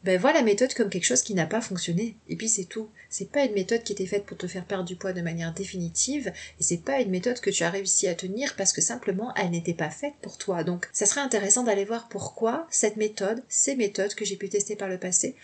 ben 0.07 0.21
vois 0.21 0.33
la 0.33 0.43
méthode 0.43 0.73
comme 0.73 0.89
quelque 0.89 1.05
chose 1.05 1.23
qui 1.23 1.35
n'a 1.35 1.47
pas 1.47 1.61
fonctionné. 1.61 2.17
Et 2.29 2.37
puis 2.37 2.49
c'est 2.49 2.67
tout. 2.67 2.89
C'est 3.11 3.33
pas 3.33 3.45
une 3.45 3.55
méthode 3.55 3.83
qui 3.83 3.93
était 3.93 4.07
faite 4.07 4.25
pour 4.25 4.37
te 4.37 4.47
faire 4.47 4.65
perdre 4.65 4.85
du 4.85 4.95
poids 4.95 5.13
de 5.13 5.21
manière 5.21 5.53
définitive, 5.53 6.33
et 6.61 6.63
c'est 6.63 6.85
pas 6.85 7.01
une 7.01 7.11
méthode 7.11 7.41
que 7.41 7.51
tu 7.51 7.65
as 7.65 7.71
réussi 7.71 8.07
à 8.07 8.15
tenir 8.15 8.55
parce 8.55 8.73
que 8.73 8.81
simplement 8.81 9.35
elle 9.35 9.51
n'était 9.51 9.75
pas 9.75 9.91
faite 9.91 10.15
pour 10.23 10.39
toi. 10.39 10.63
Donc 10.63 10.89
ça 10.93 11.07
serait 11.07 11.23
intéressant 11.23 11.65
d'aller 11.65 11.85
voir 11.85 12.09
pourquoi 12.09 12.69
cette 12.71 12.97
méthode, 12.97 13.43
ces 13.49 13.75
méthodes 13.75 14.15
que 14.15 14.25
j'ai 14.25 14.37
pu 14.37 14.49
tester 14.49 14.77
par 14.77 14.89
le 14.89 14.99
passé, 14.99 15.35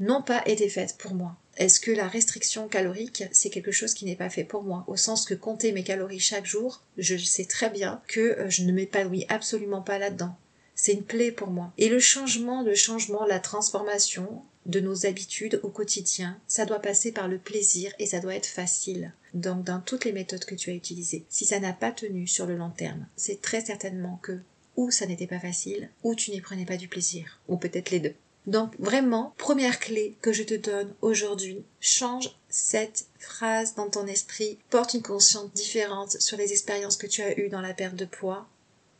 n'ont 0.00 0.22
pas 0.22 0.42
été 0.46 0.68
faites 0.68 0.96
pour 0.98 1.14
moi. 1.14 1.36
Est-ce 1.56 1.78
que 1.78 1.92
la 1.92 2.08
restriction 2.08 2.66
calorique, 2.66 3.22
c'est 3.30 3.50
quelque 3.50 3.72
chose 3.72 3.94
qui 3.94 4.04
n'est 4.04 4.16
pas 4.16 4.30
fait 4.30 4.44
pour 4.44 4.64
moi? 4.64 4.82
Au 4.88 4.96
sens 4.96 5.26
que 5.26 5.34
compter 5.34 5.70
mes 5.70 5.84
calories 5.84 6.18
chaque 6.18 6.46
jour, 6.46 6.82
je 6.96 7.16
sais 7.16 7.44
très 7.44 7.70
bien 7.70 8.02
que 8.08 8.20
euh, 8.20 8.50
je 8.50 8.64
ne 8.64 8.72
m'épanouis 8.72 9.26
absolument 9.28 9.82
pas 9.82 9.98
là-dedans 9.98 10.36
c'est 10.78 10.92
une 10.92 11.02
plaie 11.02 11.32
pour 11.32 11.48
moi. 11.48 11.72
Et 11.76 11.88
le 11.88 11.98
changement, 11.98 12.62
le 12.62 12.76
changement, 12.76 13.26
la 13.26 13.40
transformation 13.40 14.42
de 14.66 14.80
nos 14.80 15.06
habitudes 15.06 15.60
au 15.64 15.70
quotidien, 15.70 16.38
ça 16.46 16.66
doit 16.66 16.78
passer 16.78 17.10
par 17.10 17.26
le 17.26 17.38
plaisir 17.38 17.92
et 17.98 18.06
ça 18.06 18.20
doit 18.20 18.36
être 18.36 18.46
facile. 18.46 19.12
Donc 19.34 19.64
dans 19.64 19.80
toutes 19.80 20.04
les 20.04 20.12
méthodes 20.12 20.44
que 20.44 20.54
tu 20.54 20.70
as 20.70 20.74
utilisées, 20.74 21.24
si 21.28 21.44
ça 21.44 21.58
n'a 21.58 21.72
pas 21.72 21.90
tenu 21.90 22.26
sur 22.26 22.46
le 22.46 22.56
long 22.56 22.70
terme, 22.70 23.06
c'est 23.16 23.42
très 23.42 23.60
certainement 23.60 24.20
que 24.22 24.38
ou 24.76 24.92
ça 24.92 25.06
n'était 25.06 25.26
pas 25.26 25.40
facile, 25.40 25.90
ou 26.04 26.14
tu 26.14 26.30
n'y 26.30 26.40
prenais 26.40 26.64
pas 26.64 26.76
du 26.76 26.86
plaisir, 26.86 27.40
ou 27.48 27.56
peut-être 27.56 27.90
les 27.90 27.98
deux. 27.98 28.14
Donc 28.46 28.72
vraiment, 28.78 29.34
première 29.36 29.80
clé 29.80 30.16
que 30.22 30.32
je 30.32 30.44
te 30.44 30.54
donne 30.54 30.94
aujourd'hui, 31.02 31.64
change 31.80 32.38
cette 32.48 33.06
phrase 33.18 33.74
dans 33.74 33.90
ton 33.90 34.06
esprit, 34.06 34.58
porte 34.70 34.94
une 34.94 35.02
conscience 35.02 35.52
différente 35.52 36.20
sur 36.20 36.36
les 36.36 36.52
expériences 36.52 36.96
que 36.96 37.08
tu 37.08 37.22
as 37.22 37.38
eues 37.40 37.48
dans 37.48 37.60
la 37.60 37.74
perte 37.74 37.96
de 37.96 38.04
poids, 38.04 38.46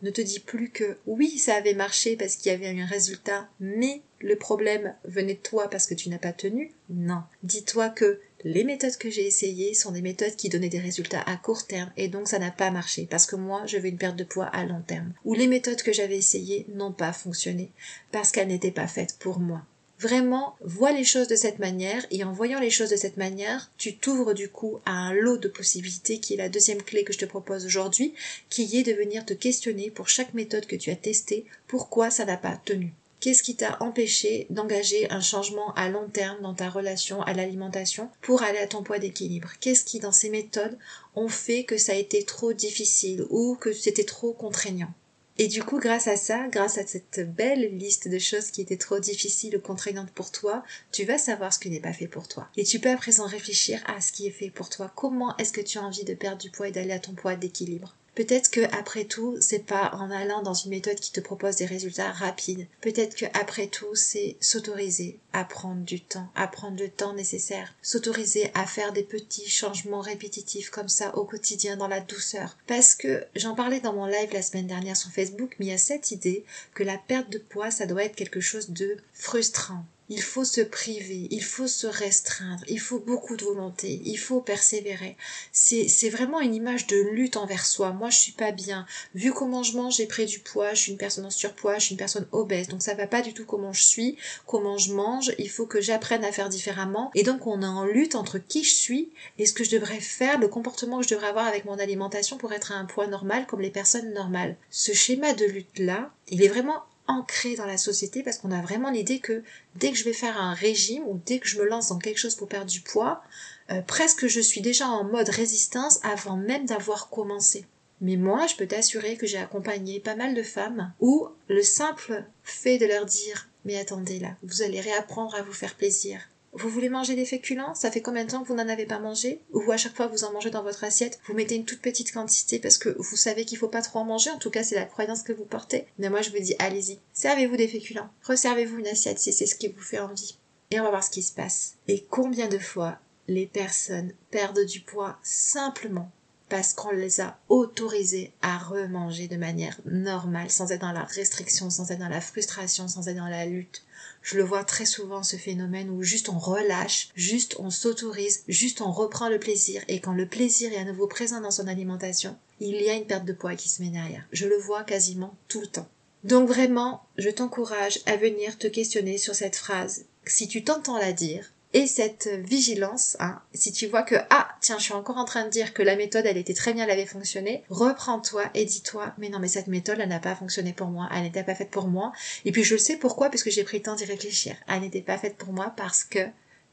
ne 0.02 0.10
te 0.10 0.20
dis 0.20 0.40
plus 0.40 0.70
que 0.70 0.98
oui, 1.06 1.38
ça 1.38 1.54
avait 1.54 1.74
marché 1.74 2.16
parce 2.16 2.36
qu'il 2.36 2.52
y 2.52 2.54
avait 2.54 2.72
eu 2.72 2.80
un 2.80 2.86
résultat, 2.86 3.48
mais 3.60 4.02
le 4.20 4.36
problème 4.36 4.94
venait 5.04 5.34
de 5.34 5.40
toi 5.40 5.68
parce 5.68 5.86
que 5.86 5.94
tu 5.94 6.08
n'as 6.08 6.18
pas 6.18 6.32
tenu. 6.32 6.72
Non. 6.90 7.22
Dis-toi 7.42 7.88
que 7.90 8.20
les 8.44 8.64
méthodes 8.64 8.96
que 8.96 9.10
j'ai 9.10 9.26
essayées 9.26 9.74
sont 9.74 9.90
des 9.90 10.02
méthodes 10.02 10.36
qui 10.36 10.48
donnaient 10.48 10.68
des 10.68 10.78
résultats 10.78 11.22
à 11.22 11.36
court 11.36 11.66
terme 11.66 11.92
et 11.96 12.08
donc 12.08 12.28
ça 12.28 12.38
n'a 12.38 12.50
pas 12.50 12.70
marché 12.70 13.06
parce 13.10 13.26
que 13.26 13.36
moi 13.36 13.66
je 13.66 13.78
veux 13.78 13.88
une 13.88 13.98
perte 13.98 14.16
de 14.16 14.24
poids 14.24 14.46
à 14.46 14.64
long 14.64 14.82
terme. 14.86 15.12
Ou 15.24 15.34
les 15.34 15.48
méthodes 15.48 15.82
que 15.82 15.92
j'avais 15.92 16.18
essayées 16.18 16.66
n'ont 16.74 16.92
pas 16.92 17.12
fonctionné 17.12 17.70
parce 18.12 18.30
qu'elles 18.30 18.48
n'étaient 18.48 18.70
pas 18.70 18.86
faites 18.86 19.18
pour 19.18 19.40
moi. 19.40 19.62
Vraiment, 19.98 20.54
vois 20.60 20.92
les 20.92 21.04
choses 21.04 21.26
de 21.26 21.34
cette 21.34 21.58
manière 21.58 22.06
et 22.12 22.22
en 22.22 22.32
voyant 22.32 22.60
les 22.60 22.70
choses 22.70 22.90
de 22.90 22.96
cette 22.96 23.16
manière, 23.16 23.72
tu 23.78 23.96
t'ouvres 23.96 24.32
du 24.32 24.48
coup 24.48 24.78
à 24.84 24.92
un 24.92 25.12
lot 25.12 25.38
de 25.38 25.48
possibilités 25.48 26.20
qui 26.20 26.34
est 26.34 26.36
la 26.38 26.48
deuxième 26.48 26.82
clé 26.82 27.02
que 27.02 27.12
je 27.12 27.18
te 27.18 27.24
propose 27.24 27.66
aujourd'hui, 27.66 28.14
qui 28.48 28.78
est 28.78 28.84
de 28.84 28.92
venir 28.92 29.26
te 29.26 29.34
questionner 29.34 29.90
pour 29.90 30.08
chaque 30.08 30.34
méthode 30.34 30.66
que 30.66 30.76
tu 30.76 30.90
as 30.90 30.96
testée, 30.96 31.46
pourquoi 31.66 32.10
ça 32.10 32.24
n'a 32.24 32.36
pas 32.36 32.60
tenu. 32.64 32.92
Qu'est-ce 33.18 33.42
qui 33.42 33.56
t'a 33.56 33.76
empêché 33.80 34.46
d'engager 34.50 35.10
un 35.10 35.20
changement 35.20 35.74
à 35.74 35.88
long 35.88 36.08
terme 36.08 36.40
dans 36.42 36.54
ta 36.54 36.68
relation 36.68 37.20
à 37.22 37.32
l'alimentation 37.32 38.08
pour 38.22 38.44
aller 38.44 38.60
à 38.60 38.68
ton 38.68 38.84
poids 38.84 39.00
d'équilibre? 39.00 39.50
Qu'est-ce 39.60 39.84
qui 39.84 39.98
dans 39.98 40.12
ces 40.12 40.30
méthodes 40.30 40.78
ont 41.16 41.28
fait 41.28 41.64
que 41.64 41.76
ça 41.76 41.92
a 41.92 41.96
été 41.96 42.22
trop 42.22 42.52
difficile 42.52 43.26
ou 43.30 43.56
que 43.56 43.72
c'était 43.72 44.04
trop 44.04 44.32
contraignant? 44.32 44.94
Et 45.38 45.46
du 45.46 45.62
coup, 45.62 45.78
grâce 45.78 46.08
à 46.08 46.16
ça, 46.16 46.48
grâce 46.48 46.78
à 46.78 46.86
cette 46.86 47.20
belle 47.34 47.76
liste 47.78 48.08
de 48.08 48.18
choses 48.18 48.50
qui 48.50 48.60
étaient 48.60 48.76
trop 48.76 48.98
difficiles 48.98 49.56
ou 49.56 49.60
contraignantes 49.60 50.10
pour 50.10 50.32
toi, 50.32 50.64
tu 50.90 51.04
vas 51.04 51.16
savoir 51.16 51.52
ce 51.52 51.60
qui 51.60 51.70
n'est 51.70 51.80
pas 51.80 51.92
fait 51.92 52.08
pour 52.08 52.26
toi. 52.26 52.48
Et 52.56 52.64
tu 52.64 52.80
peux 52.80 52.90
à 52.90 52.96
présent 52.96 53.26
réfléchir 53.26 53.80
à 53.86 54.00
ce 54.00 54.10
qui 54.10 54.26
est 54.26 54.32
fait 54.32 54.50
pour 54.50 54.68
toi. 54.68 54.92
Comment 54.96 55.36
est-ce 55.36 55.52
que 55.52 55.60
tu 55.60 55.78
as 55.78 55.82
envie 55.82 56.04
de 56.04 56.14
perdre 56.14 56.42
du 56.42 56.50
poids 56.50 56.68
et 56.68 56.72
d'aller 56.72 56.92
à 56.92 56.98
ton 56.98 57.12
poids 57.12 57.36
d'équilibre? 57.36 57.94
Peut-être 58.18 58.50
que 58.50 58.62
après 58.76 59.04
tout, 59.04 59.36
c'est 59.40 59.64
pas 59.64 59.92
en 59.94 60.10
allant 60.10 60.42
dans 60.42 60.52
une 60.52 60.70
méthode 60.70 60.98
qui 60.98 61.12
te 61.12 61.20
propose 61.20 61.54
des 61.54 61.66
résultats 61.66 62.10
rapides. 62.10 62.66
Peut-être 62.80 63.14
que 63.14 63.26
après 63.32 63.68
tout, 63.68 63.94
c'est 63.94 64.36
s'autoriser 64.40 65.20
à 65.32 65.44
prendre 65.44 65.84
du 65.84 66.00
temps, 66.00 66.28
à 66.34 66.48
prendre 66.48 66.82
le 66.82 66.88
temps 66.88 67.12
nécessaire, 67.12 67.72
s'autoriser 67.80 68.50
à 68.54 68.66
faire 68.66 68.92
des 68.92 69.04
petits 69.04 69.48
changements 69.48 70.00
répétitifs 70.00 70.68
comme 70.68 70.88
ça 70.88 71.16
au 71.16 71.24
quotidien 71.24 71.76
dans 71.76 71.86
la 71.86 72.00
douceur. 72.00 72.58
Parce 72.66 72.96
que 72.96 73.24
j'en 73.36 73.54
parlais 73.54 73.78
dans 73.78 73.92
mon 73.92 74.06
live 74.06 74.32
la 74.32 74.42
semaine 74.42 74.66
dernière 74.66 74.96
sur 74.96 75.12
Facebook, 75.12 75.54
mais 75.60 75.66
il 75.66 75.70
y 75.70 75.72
a 75.72 75.78
cette 75.78 76.10
idée 76.10 76.44
que 76.74 76.82
la 76.82 76.98
perte 76.98 77.30
de 77.30 77.38
poids, 77.38 77.70
ça 77.70 77.86
doit 77.86 78.02
être 78.02 78.16
quelque 78.16 78.40
chose 78.40 78.70
de 78.70 78.96
frustrant 79.12 79.84
il 80.08 80.22
faut 80.22 80.44
se 80.44 80.60
priver, 80.60 81.28
il 81.30 81.44
faut 81.44 81.66
se 81.66 81.86
restreindre, 81.86 82.64
il 82.68 82.80
faut 82.80 82.98
beaucoup 82.98 83.36
de 83.36 83.44
volonté, 83.44 84.00
il 84.04 84.18
faut 84.18 84.40
persévérer. 84.40 85.16
C'est, 85.52 86.08
vraiment 86.08 86.40
une 86.40 86.54
image 86.54 86.86
de 86.86 86.96
lutte 86.96 87.36
envers 87.36 87.66
soi. 87.66 87.92
Moi, 87.92 88.08
je 88.08 88.18
suis 88.18 88.32
pas 88.32 88.50
bien. 88.50 88.86
Vu 89.14 89.32
comment 89.32 89.62
je 89.62 89.76
mange, 89.76 89.96
j'ai 89.96 90.06
pris 90.06 90.24
du 90.24 90.38
poids, 90.38 90.72
je 90.72 90.82
suis 90.82 90.92
une 90.92 90.98
personne 90.98 91.26
en 91.26 91.30
surpoids, 91.30 91.78
je 91.78 91.86
suis 91.86 91.92
une 91.92 91.98
personne 91.98 92.26
obèse. 92.32 92.68
Donc 92.68 92.82
ça 92.82 92.94
va 92.94 93.06
pas 93.06 93.20
du 93.20 93.34
tout 93.34 93.44
comment 93.44 93.74
je 93.74 93.82
suis, 93.82 94.16
comment 94.46 94.78
je 94.78 94.94
mange. 94.94 95.32
Il 95.38 95.50
faut 95.50 95.66
que 95.66 95.80
j'apprenne 95.80 96.24
à 96.24 96.32
faire 96.32 96.48
différemment. 96.48 97.10
Et 97.14 97.22
donc 97.22 97.46
on 97.46 97.60
est 97.60 97.66
en 97.66 97.84
lutte 97.84 98.14
entre 98.14 98.38
qui 98.38 98.64
je 98.64 98.74
suis 98.74 99.10
et 99.38 99.44
ce 99.44 99.52
que 99.52 99.64
je 99.64 99.70
devrais 99.70 100.00
faire, 100.00 100.38
le 100.38 100.48
comportement 100.48 100.98
que 101.00 101.04
je 101.06 101.14
devrais 101.14 101.28
avoir 101.28 101.46
avec 101.46 101.66
mon 101.66 101.78
alimentation 101.78 102.38
pour 102.38 102.52
être 102.52 102.72
à 102.72 102.76
un 102.76 102.86
poids 102.86 103.06
normal 103.06 103.46
comme 103.46 103.60
les 103.60 103.70
personnes 103.70 104.12
normales. 104.14 104.56
Ce 104.70 104.92
schéma 104.92 105.34
de 105.34 105.44
lutte 105.44 105.78
là, 105.78 106.10
il 106.28 106.42
est 106.42 106.48
vraiment 106.48 106.84
ancré 107.08 107.56
dans 107.56 107.66
la 107.66 107.78
société 107.78 108.22
parce 108.22 108.38
qu'on 108.38 108.52
a 108.52 108.62
vraiment 108.62 108.90
l'idée 108.90 109.18
que 109.18 109.42
dès 109.76 109.90
que 109.90 109.96
je 109.96 110.04
vais 110.04 110.12
faire 110.12 110.40
un 110.40 110.54
régime 110.54 111.02
ou 111.06 111.20
dès 111.26 111.40
que 111.40 111.48
je 111.48 111.58
me 111.58 111.66
lance 111.66 111.88
dans 111.88 111.98
quelque 111.98 112.18
chose 112.18 112.36
pour 112.36 112.48
perdre 112.48 112.70
du 112.70 112.80
poids, 112.80 113.22
euh, 113.70 113.82
presque 113.82 114.26
je 114.26 114.40
suis 114.40 114.60
déjà 114.60 114.86
en 114.86 115.04
mode 115.04 115.28
résistance 115.28 116.00
avant 116.04 116.36
même 116.36 116.66
d'avoir 116.66 117.10
commencé. 117.10 117.64
Mais 118.00 118.16
moi, 118.16 118.46
je 118.46 118.54
peux 118.54 118.66
t'assurer 118.66 119.16
que 119.16 119.26
j'ai 119.26 119.38
accompagné 119.38 119.98
pas 119.98 120.14
mal 120.14 120.34
de 120.34 120.42
femmes 120.42 120.92
où 121.00 121.26
le 121.48 121.62
simple 121.62 122.24
fait 122.44 122.78
de 122.78 122.86
leur 122.86 123.04
dire 123.06 123.48
mais 123.64 123.76
attendez 123.76 124.18
là, 124.18 124.36
vous 124.42 124.62
allez 124.62 124.80
réapprendre 124.80 125.34
à 125.34 125.42
vous 125.42 125.52
faire 125.52 125.74
plaisir. 125.74 126.20
Vous 126.52 126.68
voulez 126.68 126.88
manger 126.88 127.14
des 127.14 127.24
féculents? 127.24 127.74
Ça 127.74 127.90
fait 127.90 128.00
combien 128.00 128.24
de 128.24 128.30
temps 128.30 128.42
que 128.42 128.48
vous 128.48 128.54
n'en 128.54 128.68
avez 128.68 128.86
pas 128.86 128.98
mangé? 128.98 129.40
Ou 129.52 129.70
à 129.70 129.76
chaque 129.76 129.94
fois 129.94 130.06
que 130.06 130.12
vous 130.12 130.24
en 130.24 130.32
mangez 130.32 130.50
dans 130.50 130.62
votre 130.62 130.84
assiette, 130.84 131.20
vous 131.26 131.34
mettez 131.34 131.54
une 131.54 131.64
toute 131.64 131.80
petite 131.80 132.12
quantité 132.12 132.58
parce 132.58 132.78
que 132.78 132.96
vous 132.98 133.16
savez 133.16 133.44
qu'il 133.44 133.58
faut 133.58 133.68
pas 133.68 133.82
trop 133.82 134.00
en 134.00 134.04
manger. 134.04 134.30
En 134.30 134.38
tout 134.38 134.50
cas, 134.50 134.64
c'est 134.64 134.74
la 134.74 134.84
croyance 134.84 135.22
que 135.22 135.32
vous 135.32 135.44
portez. 135.44 135.86
Mais 135.98 136.10
moi, 136.10 136.22
je 136.22 136.30
vous 136.30 136.40
dis, 136.40 136.56
allez-y. 136.58 136.98
Servez-vous 137.12 137.56
des 137.56 137.68
féculents. 137.68 138.10
Reservez-vous 138.24 138.78
une 138.78 138.88
assiette 138.88 139.18
si 139.18 139.32
c'est 139.32 139.46
ce 139.46 139.56
qui 139.56 139.68
vous 139.68 139.80
fait 139.80 140.00
envie. 140.00 140.38
Et 140.70 140.80
on 140.80 140.84
va 140.84 140.90
voir 140.90 141.04
ce 141.04 141.10
qui 141.10 141.22
se 141.22 141.32
passe. 141.32 141.76
Et 141.86 142.04
combien 142.10 142.48
de 142.48 142.58
fois 142.58 142.98
les 143.28 143.46
personnes 143.46 144.12
perdent 144.30 144.64
du 144.64 144.80
poids 144.80 145.18
simplement 145.22 146.10
parce 146.48 146.72
qu'on 146.72 146.92
les 146.92 147.20
a 147.20 147.38
autorisés 147.48 148.32
à 148.40 148.58
remanger 148.58 149.28
de 149.28 149.36
manière 149.36 149.78
normale, 149.84 150.50
sans 150.50 150.72
être 150.72 150.80
dans 150.80 150.92
la 150.92 151.04
restriction, 151.04 151.68
sans 151.68 151.90
être 151.90 151.98
dans 151.98 152.08
la 152.08 152.20
frustration, 152.20 152.88
sans 152.88 153.06
être 153.08 153.16
dans 153.16 153.28
la 153.28 153.46
lutte. 153.46 153.84
Je 154.22 154.36
le 154.36 154.44
vois 154.44 154.64
très 154.64 154.86
souvent 154.86 155.22
ce 155.22 155.36
phénomène 155.36 155.90
où 155.90 156.02
juste 156.02 156.28
on 156.28 156.38
relâche, 156.38 157.08
juste 157.14 157.56
on 157.58 157.70
s'autorise, 157.70 158.44
juste 158.48 158.80
on 158.80 158.92
reprend 158.92 159.28
le 159.28 159.38
plaisir 159.38 159.82
et 159.88 160.00
quand 160.00 160.12
le 160.12 160.26
plaisir 160.26 160.72
est 160.72 160.78
à 160.78 160.84
nouveau 160.84 161.06
présent 161.06 161.40
dans 161.40 161.50
son 161.50 161.66
alimentation, 161.68 162.36
il 162.60 162.80
y 162.82 162.90
a 162.90 162.94
une 162.94 163.06
perte 163.06 163.24
de 163.24 163.32
poids 163.32 163.54
qui 163.54 163.68
se 163.68 163.82
met 163.82 163.90
derrière. 163.90 164.26
Je 164.32 164.46
le 164.46 164.56
vois 164.56 164.84
quasiment 164.84 165.34
tout 165.48 165.60
le 165.60 165.66
temps. 165.66 165.88
Donc 166.24 166.48
vraiment, 166.48 167.04
je 167.16 167.30
t'encourage 167.30 168.00
à 168.06 168.16
venir 168.16 168.58
te 168.58 168.66
questionner 168.66 169.18
sur 169.18 169.34
cette 169.34 169.56
phrase. 169.56 170.04
Si 170.26 170.48
tu 170.48 170.64
t'entends 170.64 170.98
la 170.98 171.12
dire, 171.12 171.52
et 171.74 171.86
cette 171.86 172.28
vigilance, 172.28 173.16
hein, 173.20 173.40
si 173.52 173.72
tu 173.72 173.86
vois 173.86 174.02
que 174.02 174.14
ah 174.30 174.48
tiens 174.60 174.78
je 174.78 174.84
suis 174.84 174.94
encore 174.94 175.18
en 175.18 175.26
train 175.26 175.44
de 175.44 175.50
dire 175.50 175.74
que 175.74 175.82
la 175.82 175.96
méthode 175.96 176.24
elle 176.24 176.38
était 176.38 176.54
très 176.54 176.72
bien, 176.72 176.84
elle 176.84 176.90
avait 176.90 177.04
fonctionné, 177.04 177.62
reprends-toi 177.68 178.44
et 178.54 178.64
dis-toi 178.64 179.12
mais 179.18 179.28
non 179.28 179.38
mais 179.38 179.48
cette 179.48 179.66
méthode 179.66 179.98
elle 180.00 180.08
n'a 180.08 180.18
pas 180.18 180.34
fonctionné 180.34 180.72
pour 180.72 180.88
moi, 180.88 181.08
elle 181.14 181.24
n'était 181.24 181.44
pas 181.44 181.54
faite 181.54 181.70
pour 181.70 181.88
moi. 181.88 182.12
Et 182.46 182.52
puis 182.52 182.64
je 182.64 182.74
le 182.74 182.78
sais 182.78 182.96
pourquoi 182.96 183.28
parce 183.28 183.42
que 183.42 183.50
j'ai 183.50 183.64
pris 183.64 183.78
le 183.78 183.82
temps 183.82 183.96
d'y 183.96 184.06
réfléchir, 184.06 184.56
elle 184.66 184.80
n'était 184.80 185.02
pas 185.02 185.18
faite 185.18 185.36
pour 185.36 185.52
moi 185.52 185.74
parce 185.76 186.04
que 186.04 186.20